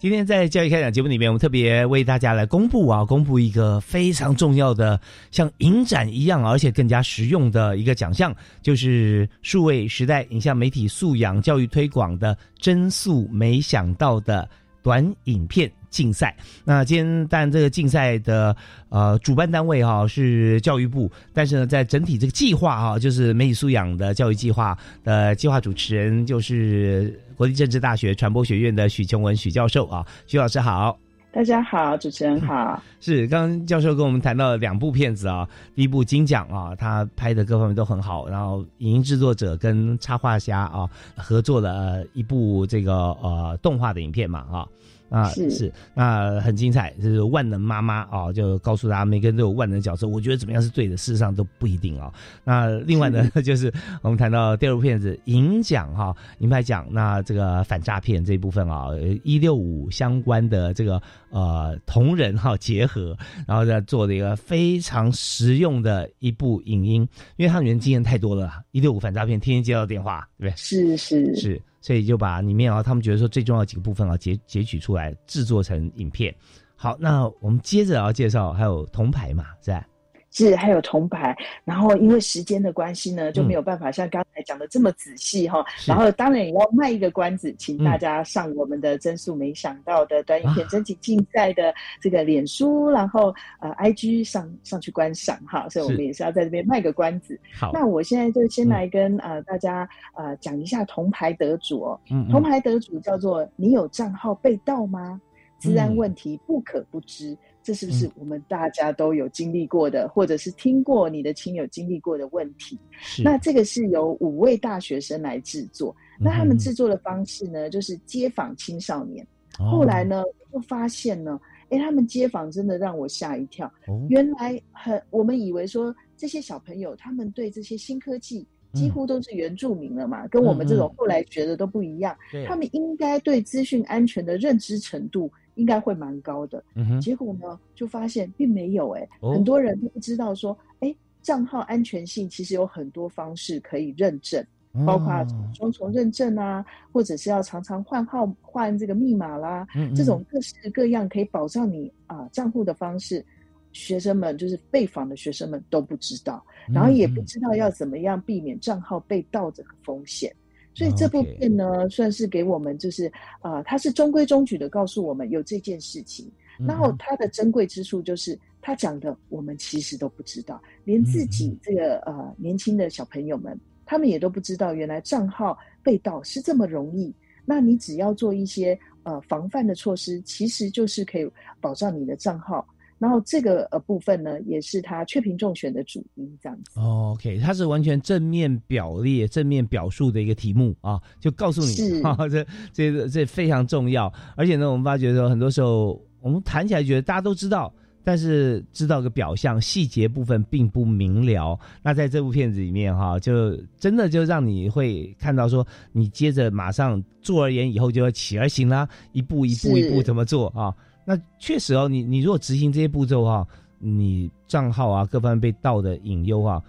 [0.00, 4.98] 今天在教育开讲节目里面，我们特别为大家来公布啊，公布一个非常重要的，
[5.30, 14.48] 像影展一样，而且更加实用的一个奖项，就是数位时代影像媒体素养教育推广的真素没想到的
[14.82, 16.36] 短影片竞赛。
[16.64, 18.54] 那今天但这个竞赛的
[18.88, 30.98] 呃主办单位哈、是教育部，但是呢，在整体这个计划哈、就是媒体素养的教育计划的计划主持人就是国立政治大学传播学院的许琼文许教授啊，许老师好。
[31.30, 32.82] 大家好，主持人好。
[33.00, 44.66] 是，刚刚教授跟我们谈到了两部片子啊，第一部金奖啊，他拍的各方面都很好，然后影音制作者跟插画家啊合作了、一部这个呃动画的影片嘛啊。
[45.08, 52.12] 啊，是是那很精彩，就是万能妈妈啊，就告诉大家每个人都有万能角色，我觉得怎么样是对的，事实上都不一定啊。
[52.44, 58.88] 那另外呢， 就是我们谈到第二部片子银奖哈，银牌奖，那这个反诈骗这一部分啊，
[59.24, 61.00] 一六五相关的这个
[61.30, 70.56] 呃同仁哈结合，然后再做了一个非常实用的一部影音，因为它里面经验太多了，一六五反诈骗天天接到电话，对不对？
[70.56, 76.34] 是是是，所以就把里面啊，他们觉得说最重要的几个部分啊，截截取出来制作成影片。
[76.76, 79.84] 好，那我们接着要介绍还有铜牌嘛，是吧？
[80.30, 85.64] 是还有铜牌，然后因为时间的关系呢，就没有办法像刚才讲的这么仔细哈。
[85.86, 95.68] 然后当然也要卖一个关子，请大家上我们的真素没想到的短影片征集竞赛的这个脸书，然后呃 IG 上上去观赏哈。
[95.68, 97.38] 所以我们也是要在这边卖个关子。
[97.58, 102.00] 好，那我现在就先来跟呃大家呃讲一下铜牌得主哦。
[102.10, 105.20] 嗯，铜牌得主叫做你有账号被盗吗？
[105.58, 107.36] 治安问题不可不知。
[107.62, 112.78] 这是不是我们大家都有经历过的，或者是听过你的亲友经历过的问题？
[113.22, 115.94] 那这个是由五位大学生来制作。
[116.18, 119.26] 那他们制作的方式呢，就是街访青少年。
[119.58, 121.38] 后来呢，就发现呢，
[121.68, 123.70] 哎，他们街访真的让我吓一跳。
[124.08, 132.16] 原来很，我们以为说这些小朋友他们对这些新科技几乎都是原住民了嘛，跟我们这种后来学的都不一样。
[132.46, 135.30] 他们应该对资讯安全的认知程度。
[135.58, 136.62] 应该会蛮高的，
[137.00, 144.44] 结果呢，就发现并没有哎，很多人都不知道说，哎，账号安全性其实有很多方式可以认证，
[144.86, 153.24] 包括双重认证啊，或者是要常常换号换这个密码啦，这种各式各样可以保障你啊账户的方式，
[153.72, 156.40] 学生们就是被访的学生们都不知道，
[156.72, 160.32] 然后也不知道要怎么样避免账号被盗这个风险。
[160.78, 163.10] 所以这部片呢，算是给我们就是，
[163.42, 166.30] 呃，它是中规中矩的告诉我们有这件事情。
[166.56, 177.12] 然后它的珍贵之处就是，他讲的我们其实都不知道，连自己这个呃年轻的小朋友们，他们也都不知道，原来账号被盗是这么容易。
[177.44, 181.28] 那你只要做一些呃防范的措施，其实就是可以
[181.60, 182.64] 保障你的账号。
[182.98, 186.72] 然后这个呃部分呢，也是他确评中选的主因，这样子。
[186.80, 191.74] OK，它是完全正面表列、正面表述的一个题目啊，就告诉你，
[192.30, 194.12] 这这个这非常重要。
[194.36, 197.72] 而且呢，我们发觉说，很多时候我们谈起来觉得大家都知道，
[198.02, 201.58] 但是知道个表象，细节部分并不明了。
[201.82, 210.74] 那在这部片子里面哈，就真的就让你会看到说，你接着马上做而言，以后就要起而行啦，一步一步一步怎么做啊？
[211.08, 213.48] 那确实哦，你你如果执行这些步骤哈，
[213.78, 216.62] 你账号啊各方面被盗的隐忧啊，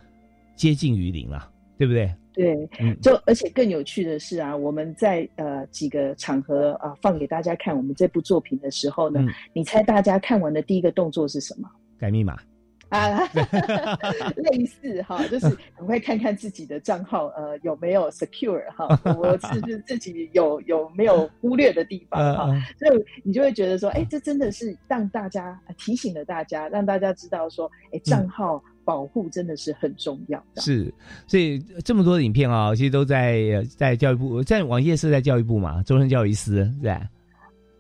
[0.56, 2.10] 接近于零了，对不对？
[2.34, 2.70] 对，
[3.02, 9.20] 就而且更有趣的是啊，我们在呃几个场合啊放给大家看我们这部作品的时候呢，
[9.52, 11.70] 你猜大家看完的第一个动作是什么？
[11.98, 12.40] 改密码。
[12.90, 13.20] 啊，
[14.36, 18.88] 类似哈，就是赶快看看自己的账号，呃，有没有 secure 哈，
[19.18, 22.46] 我是不是自己有有没有忽略的地方哈，
[22.78, 30.62] 所以你就会觉得说，哎，这真的是让大家提醒了大家，让大家知道说，哎，账号保护真的是很重要的。
[30.62, 30.92] 是，
[31.28, 36.98] 所以这么多的影片啊，其实都在在教育部，在网页是在教育部嘛，终身教育司对。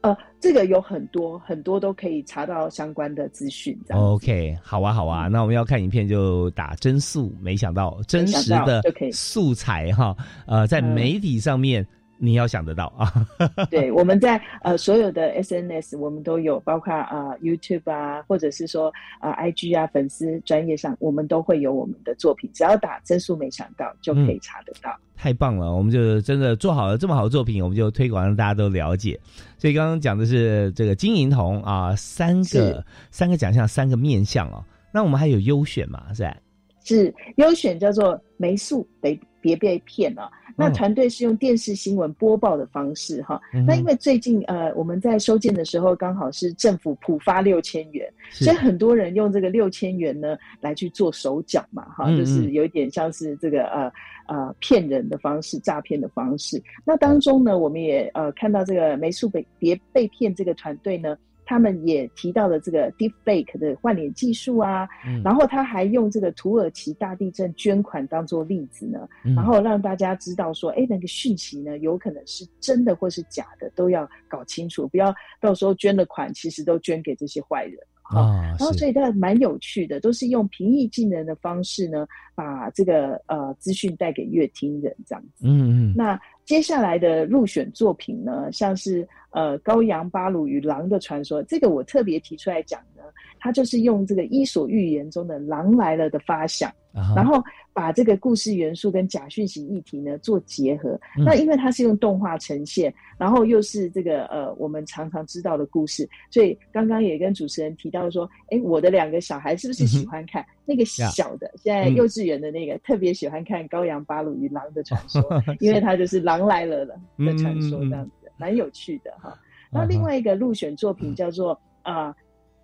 [0.01, 3.77] 呃，这个有很多很多都可以查到相关的资讯。
[3.89, 8.81] OK，好啊，好啊，那我们要看影片就打真素，没想到真实的
[9.11, 10.15] 素材哈，
[10.47, 11.85] 呃，在媒体上面。
[12.21, 13.11] 你要想得到啊！
[13.71, 22.49] 对，我们在呃所有的 SNS 我们都有，包括啊 YouTube 啊，或者是说啊 IG 啊粉丝专业上，我们都会有我们的作品。
[22.53, 24.93] 只要打“真素没想到”就可以查得到。
[25.15, 29.17] 太棒了，我们就真的做好了这么好的作品，我们就推广让大家都了解。
[29.57, 34.61] 所以刚刚讲的是这个金银铜啊，三个三个奖项，三个面相哦。
[34.91, 36.13] 那我们还有优选嘛？
[36.13, 36.35] 是吧？
[36.83, 39.17] 是优选叫做没素别。
[39.41, 40.29] 别被骗了。
[40.59, 43.39] 那团队是用电视新闻播报的方式哈。
[43.65, 53.91] 那因为最近呃我们在收件的时候刚好是政府普发六千元，所以很多人用这个六千元呢来去做手脚嘛哈，就是有一点像是这个呃
[54.27, 56.61] 呃骗人的方式、诈骗的方式。
[56.85, 61.17] 那当中呢，我们也呃看到这个梅树被别被骗这个团队呢。
[61.49, 64.87] 他们也提到了这个 deepfake 的换脸技术啊，
[65.23, 78.43] 然后他还用这个土耳其大地震捐款当做例子呢，然后让大家知道说，哎，那个讯息呢有可能是真的或是假的，都要搞清楚，不要到时候捐了款，其实都捐给这些坏人啊。
[78.49, 85.47] 然后所以它蛮有趣的，都是用平易近人的方式呢，把这个呃资讯带给乐听人这样子。
[85.47, 85.93] 嗯嗯。
[85.97, 93.03] 那接下来的入选作品呢，像是呃《羔羊巴鲁与狼的传说》，这个我特别提出来讲呢，
[93.39, 96.71] 它就是用这个《伊索寓言》中的“狼来了”的发想，
[97.15, 97.41] 然后
[97.73, 100.99] 把这个故事元素跟假讯息议题呢做结合。
[101.17, 111.51] 那因为它是用动画呈现，然后又是这个呃我们常常知道的故事，所以刚刚也跟主持人提到说，哎，我的两个小孩是不是喜欢看那个小的？
[111.57, 115.21] 现在幼稚园的那个特别喜欢看《羔羊巴鲁与狼的传说
[115.59, 119.37] 》，因为它就是狼来了了的传说，这样子蛮有趣的哈。
[119.71, 122.15] 那另外一个入选作品叫做啊，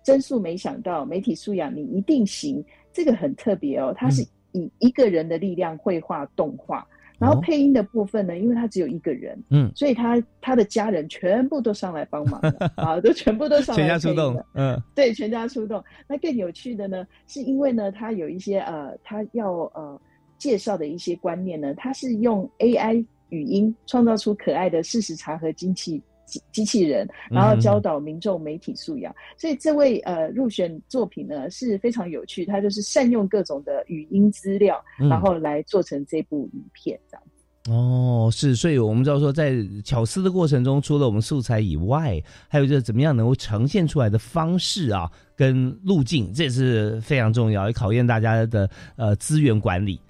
[0.02, 6.86] 真素没想到媒体素养你一定行，这个很特别哦，它是以一个人的力量绘画动画。
[7.18, 12.38] 然后配音的部分呢，因为他只有一个人，嗯，所以他他的家人全部都上来帮忙
[12.76, 15.82] 啊，都全部都上来全家出动，嗯，对，全家出动。
[16.06, 19.98] 那更有趣的呢，是因为呢，他有一些呃，他要呃
[20.36, 26.02] 介绍的一些观念呢，他是用 AI 语音创造出可爱的事实查核机器。
[26.26, 37.70] 机机器人，然后教导民众媒体素养，所以这位呃入选作品呢是非常有趣，他就是善用各种的语音资料，然后来做成这部影片这样子。
[37.70, 39.54] 哦，是，所以我们知道说，在
[39.84, 50.00] 巧思的过程中，除了我们素材以外，还有就是怎么样能够呈现出来的方式啊，跟路径，这也是非常重要，也考验大家的呃资源管理。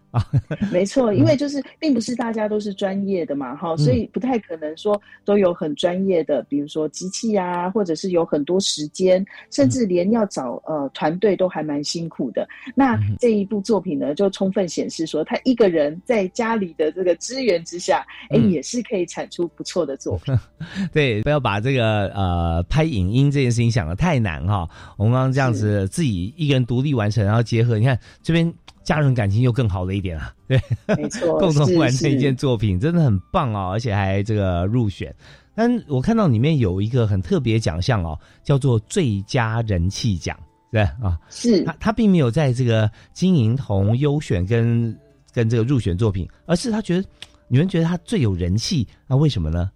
[0.73, 12.47] 没错，因为就是并不是大家都是专业的嘛，哈，所以不太可能说都有很专业的，比如说机器啊，或者是有很多时间，甚至连要找呃团队都还蛮辛苦的。
[12.75, 20.37] 那这一部作品呢，就充分显示说，他一个人在家里的这个资源之下，哎，也是可以产出不错的作品。
[20.93, 24.69] 对，不要把这个呃拍影音这件事情想的太难哈。
[24.97, 28.53] 我们刚刚这样子自己一个人独立完成，然后结合，你看这边。
[28.87, 30.61] 家人感情又更好了一点啊，对，
[30.97, 35.13] 没错， 共同完成一件作品真的很棒哦，而且还这个入选。
[35.57, 40.39] 但我看到里面有一个很特别奖项哦，叫做最佳人气奖，
[40.71, 41.65] 对啊，是。
[41.65, 44.97] 他他并没有在这个金银铜优选跟
[45.33, 47.09] 跟这个入选作品，而是他觉得
[47.49, 49.69] 你们觉得他最有人气，那为什么呢？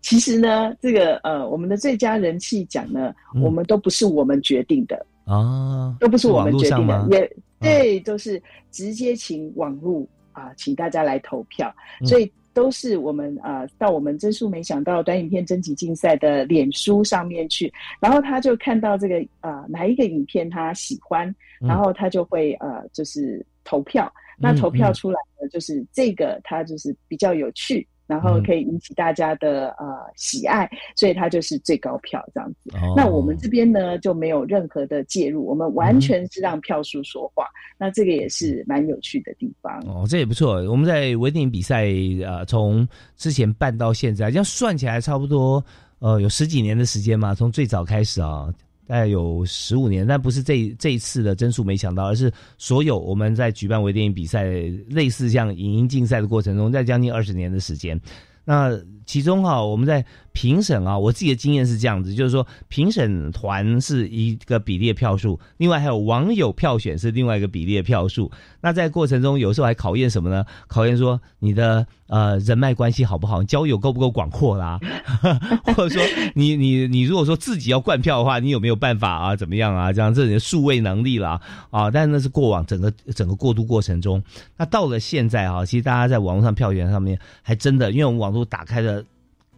[0.00, 5.04] 其实呢，这个呃，我们的最佳人气奖呢，我们都不是我们决定的。
[5.26, 7.36] 啊，都不是我们决定的，也。
[7.66, 27.86] 对，都是直接请网络啊，请大家来投票，所以都是我们啊，到我们真数没想到短影片征集竞赛的脸书上面去，然后他就看到这个啊，哪一个影片他喜欢，然后他就会呃，就是投票，那投票出来的就是这个，他就是比较有趣。
[28.06, 32.70] 然后可以引起大家的呃喜爱，所以它就是最高票这样子。
[32.96, 37.46] 那我们这边呢就没有任何的介入，我们完全是让票数说话。
[37.78, 39.78] 那这个也是蛮有趣的地方。
[39.86, 40.54] 哦，这也不错。
[40.70, 41.86] 我们在微电影比赛
[42.24, 42.86] 呃，从
[43.16, 45.62] 之前办到现在，这样算起来差不多
[45.98, 48.52] 呃有十几年的时间嘛，从最早开始啊。
[48.86, 54.44] 大概有十五年，但不是这这一次的增速没想到，而是所有我们在举办微电影比赛，
[54.88, 58.00] 类似像影音竞赛的过程中，在将近二十年的时间，
[58.44, 58.70] 那
[59.04, 60.04] 其中哈，我们在。
[60.36, 68.30] 评审啊，我自己的经验是这样子，就是说评审团是一个比例的票数，另外还有网友票选是另外一个比例的票数。
[68.60, 70.44] 那在过程中，有时候还考验什么呢？
[70.68, 74.78] 考验说你的呃人脉关系好不好，交友够不够广阔啦，
[75.74, 76.02] 或者说
[76.34, 79.34] 你你你如果说自己要灌票的话，你有没有办法啊？
[79.34, 79.90] 怎么样啊？
[79.90, 84.22] 这样这的数位能力啦啊，但是那是过往整个整个过渡过程中。
[84.58, 89.02] 那到了现在啊，其实大家在网络上票源上面还真的，因为我们网络打开的。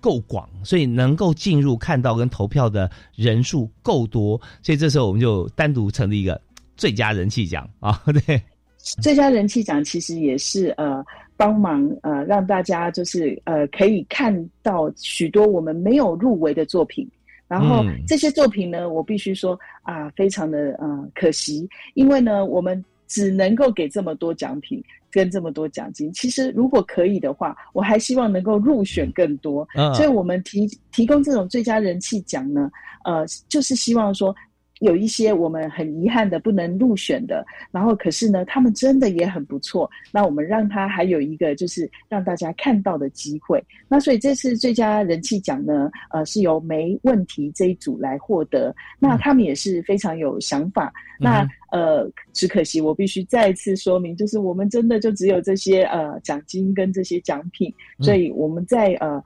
[0.00, 6.40] 够广，所以能够进入看到跟投票的人数够多，所以这时候我们就单独成立一个
[6.76, 8.02] 最佳人气奖啊。
[8.26, 8.42] 对，
[9.00, 11.04] 最佳人气奖其实也是呃
[11.36, 17.08] 帮忙呃让大家就是呃可以看到许多我们没有入围的作品，
[17.46, 24.80] 然后这些作品呢，我必须说啊非常的呃可惜，因为呢我们只能够给这么多奖品。
[25.10, 29.66] 跟这么多奖金，其实如果可以的话，我还希望能够入选更多。
[29.94, 32.70] 所以，我们提提供这种最佳人气奖呢，
[33.06, 34.36] 呃，就是希望说。
[34.80, 39.90] 有一些我们很遗憾的不能入选的，然后可是呢，他们真的也很不错。
[40.12, 43.62] 那我们让他还有一个就是让大家看到的机会。
[43.88, 48.74] 那所以这次最佳人气奖呢，呃，是由没问题这一组来获得。
[48.98, 50.92] 那他们也是非常有想法。
[51.20, 59.22] 那呃，只可惜我必须再次说明，就是我们真的就只有这些呃奖金跟这些奖品，所以我们在呃。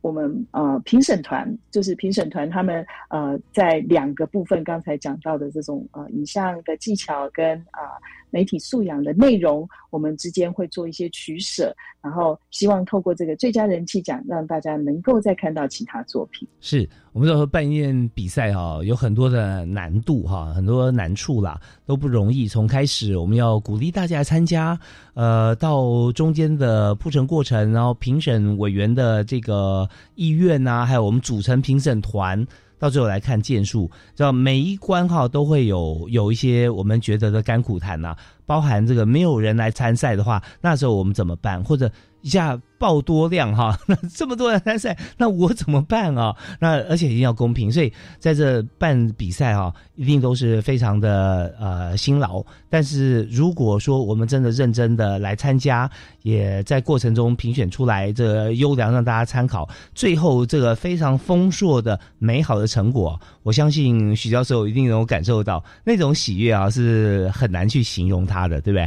[0.00, 7.98] 我们呃评审团，就是评审团他们呃在两个部分刚才讲到的这种呃影像的技巧跟啊、
[8.30, 16.46] 媒体素养的内容，我们之间会做一些取舍，然后希望透过这个最佳人气奖，让大家能够再看到其他作品。
[16.60, 22.46] 是我们说办一件比赛哈、有很多的难度哈、很多难处啦，都不容易。
[22.46, 24.78] 从开始我们要鼓励大家参加，
[25.14, 32.46] 呃，到中间的铺陈过程，然后评审委员的这个意愿呐、还有我们组成评审团。
[32.78, 38.16] 到最后来看剑术，知道每一关哈都会有有一些我们觉得的甘苦谈呐、
[38.48, 41.62] 包含这个没有人来参赛的话，那时候我们怎么办？
[41.62, 41.90] 或者
[42.22, 46.34] 一下爆多量哈， 那这么多人参赛，那我怎么办啊？
[46.58, 52.42] 那而且一定要公平，所以在这办比赛哈，一定都是非常的呃辛劳。
[52.70, 55.90] 但是如果说我们真的认真的来参加，
[56.22, 68.86] 也在过程中评选出来这优良让大家参考，最后这个非常丰硕的美好的成果，我相信许教授一定能够感受到那种喜悦啊，是很难去形容它的，对不对？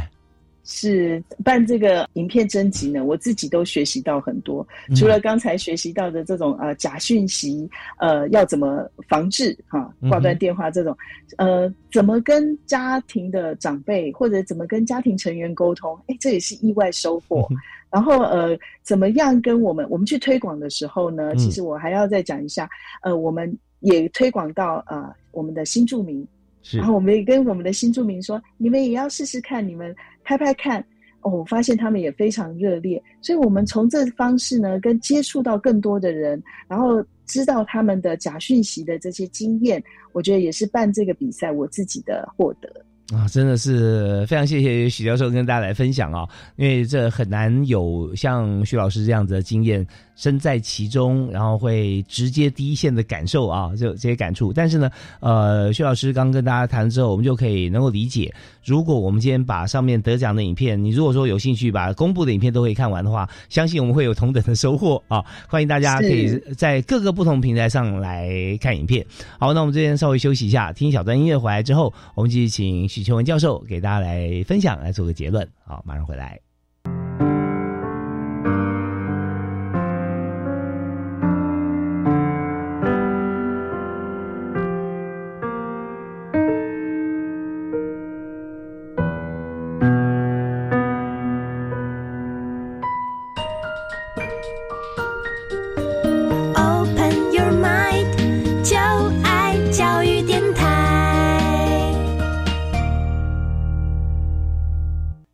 [0.64, 4.64] 是办这个影片征集呢，我自己都学习到很多。
[4.88, 10.96] 嗯除了刚才学习到的这种呃假讯息，呃要怎么防治哈、挂断电话这种，
[11.36, 17.48] 呃怎么跟家庭的长辈或者怎么跟家庭成员沟通，哎，这也是意外收获。
[17.90, 21.32] 然后呃，怎么样跟我们我们去推广的时候呢？
[21.32, 22.70] 嗯其实我还要再讲一下，
[23.02, 26.28] 呃，我们也推广到呃我们的新住民，是
[26.70, 29.94] 然后我们也跟我们的新住民说，你们也要试试看，你们
[30.24, 30.84] 拍拍看。
[31.24, 42.68] 哦，我发现他们也非常热烈，所以我们从这方式呢，跟接触到更多的人，然后知道他们的假讯息的这些经验，我觉得也是办这个比赛我自己的获得。
[43.16, 49.86] 啊，真的是非常谢谢许教授跟大家来分享啊，因为这很难有像徐老师这样子的经验，
[50.16, 54.52] 身在其中，然后会直接第一线的感受啊，这这些感触。
[54.52, 54.90] 但是呢，
[55.20, 58.32] 呃，薛老师刚跟大家谈之后，我们就可以能够理解，
[58.64, 65.24] 如果我们今天把上面得奖的影片，你如果说有兴趣把公布的影片都可以看完的话，相信我们会有同等的收获啊！
[65.48, 68.28] 欢迎大家可以在各个不同平台上来
[68.60, 69.04] 看影片。
[69.38, 75.48] 好，那我们这边稍微休息一下，听一小段音乐回来之后，我们继续请许秋文教授给大家来分享，来做个结论。
[75.64, 76.51] 好，马上回来。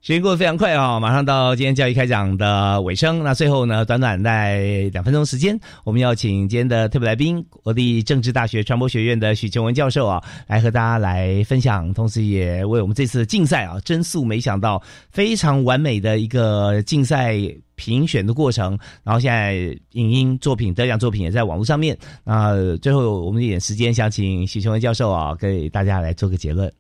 [0.09, 3.23] 时间过得非常快啊、马上到今天教育开讲的尾声。
[3.23, 17.37] 那最后呢，短短在两分钟时间，我们要请今天的特别来宾，国立政治大学传播学院的许琼文教授啊，来和大家来分享，同时也为我们这次竞赛啊，真素没想到非常完美的一个竞赛
[17.75, 18.79] 评选的过程。
[19.05, 19.57] 然后现在
[19.93, 21.95] 影音作品、得奖作品也在网络上面。
[22.25, 26.73] 那最后我们一点时间，想请许琼文教授啊，给大家来做个结论。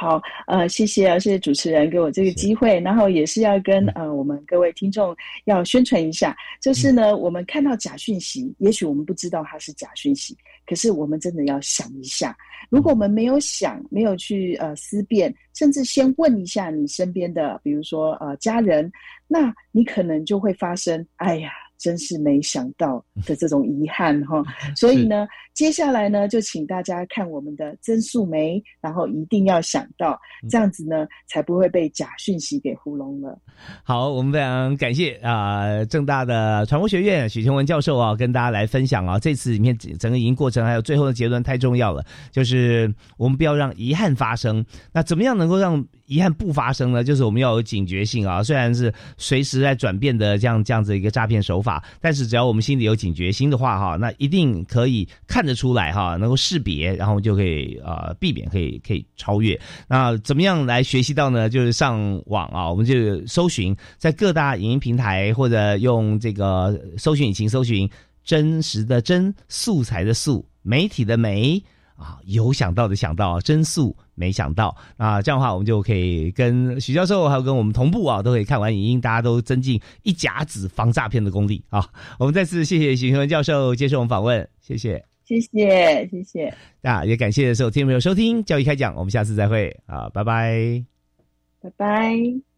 [0.00, 4.06] 好，呃，谢谢啊，谢谢主持人给我这个机会，然后也是要跟嗯。
[4.06, 10.36] 呃我们各位听众要宣传一下，就是呢，我们看到假讯息，也许我们不知道它是假讯息，
[10.66, 12.36] 可是我们真的要想一下，
[12.70, 18.90] 如果我们没有想，没有去呃思辨，甚至先问一下你身边的，比如说呃家人，
[19.26, 21.50] 那你可能就会发生，哎呀。
[21.80, 24.44] 真是没想到的这种遗憾哈，
[24.76, 30.20] 所以呢，接下来呢，就请大家看我们的曾素梅，然后一定要想到，
[30.50, 33.36] 这样子呢，才不会被假讯息给糊弄了。
[33.82, 44.62] 好，我们非常感谢啊、正大的传播学院许琼文教授啊，跟大家来分享啊，这次里面整整个影音过程还有最后的结论太重要了，就是我们不要让遗憾发生。
[44.92, 47.04] 那怎么样能够让遗憾不发生呢？
[47.04, 59.58] 就是我们要有警觉性啊，虽然是随时在转变的这样这样子一个诈骗手法，但是只要我们心里有警觉心的话哈，那一定可以看得出来哈，能够识别，然后就可以呃避免，可以可以超越。
[59.86, 61.48] 那怎么样来学习到呢？
[61.48, 67.88] 就是上网啊，我们就搜寻在各大影音平台或者用这个搜寻引擎搜寻
[68.24, 71.62] 真实的真素材的素媒体的媒
[71.94, 81.82] 啊，有想到的想到，真素没想到啊，这样的话我们就可以跟许教授还有跟我们同步啊，都可以看完影音，大家都增进一甲子防诈骗的功力啊。
[82.18, 85.02] 我们再次谢谢许文教授接受我们访问，谢谢。
[85.24, 86.54] 谢谢，谢谢。
[86.82, 90.84] 那，也感谢所有听众朋友收听教育开讲，我们下次再会啊，拜拜。
[91.62, 92.49] 拜拜。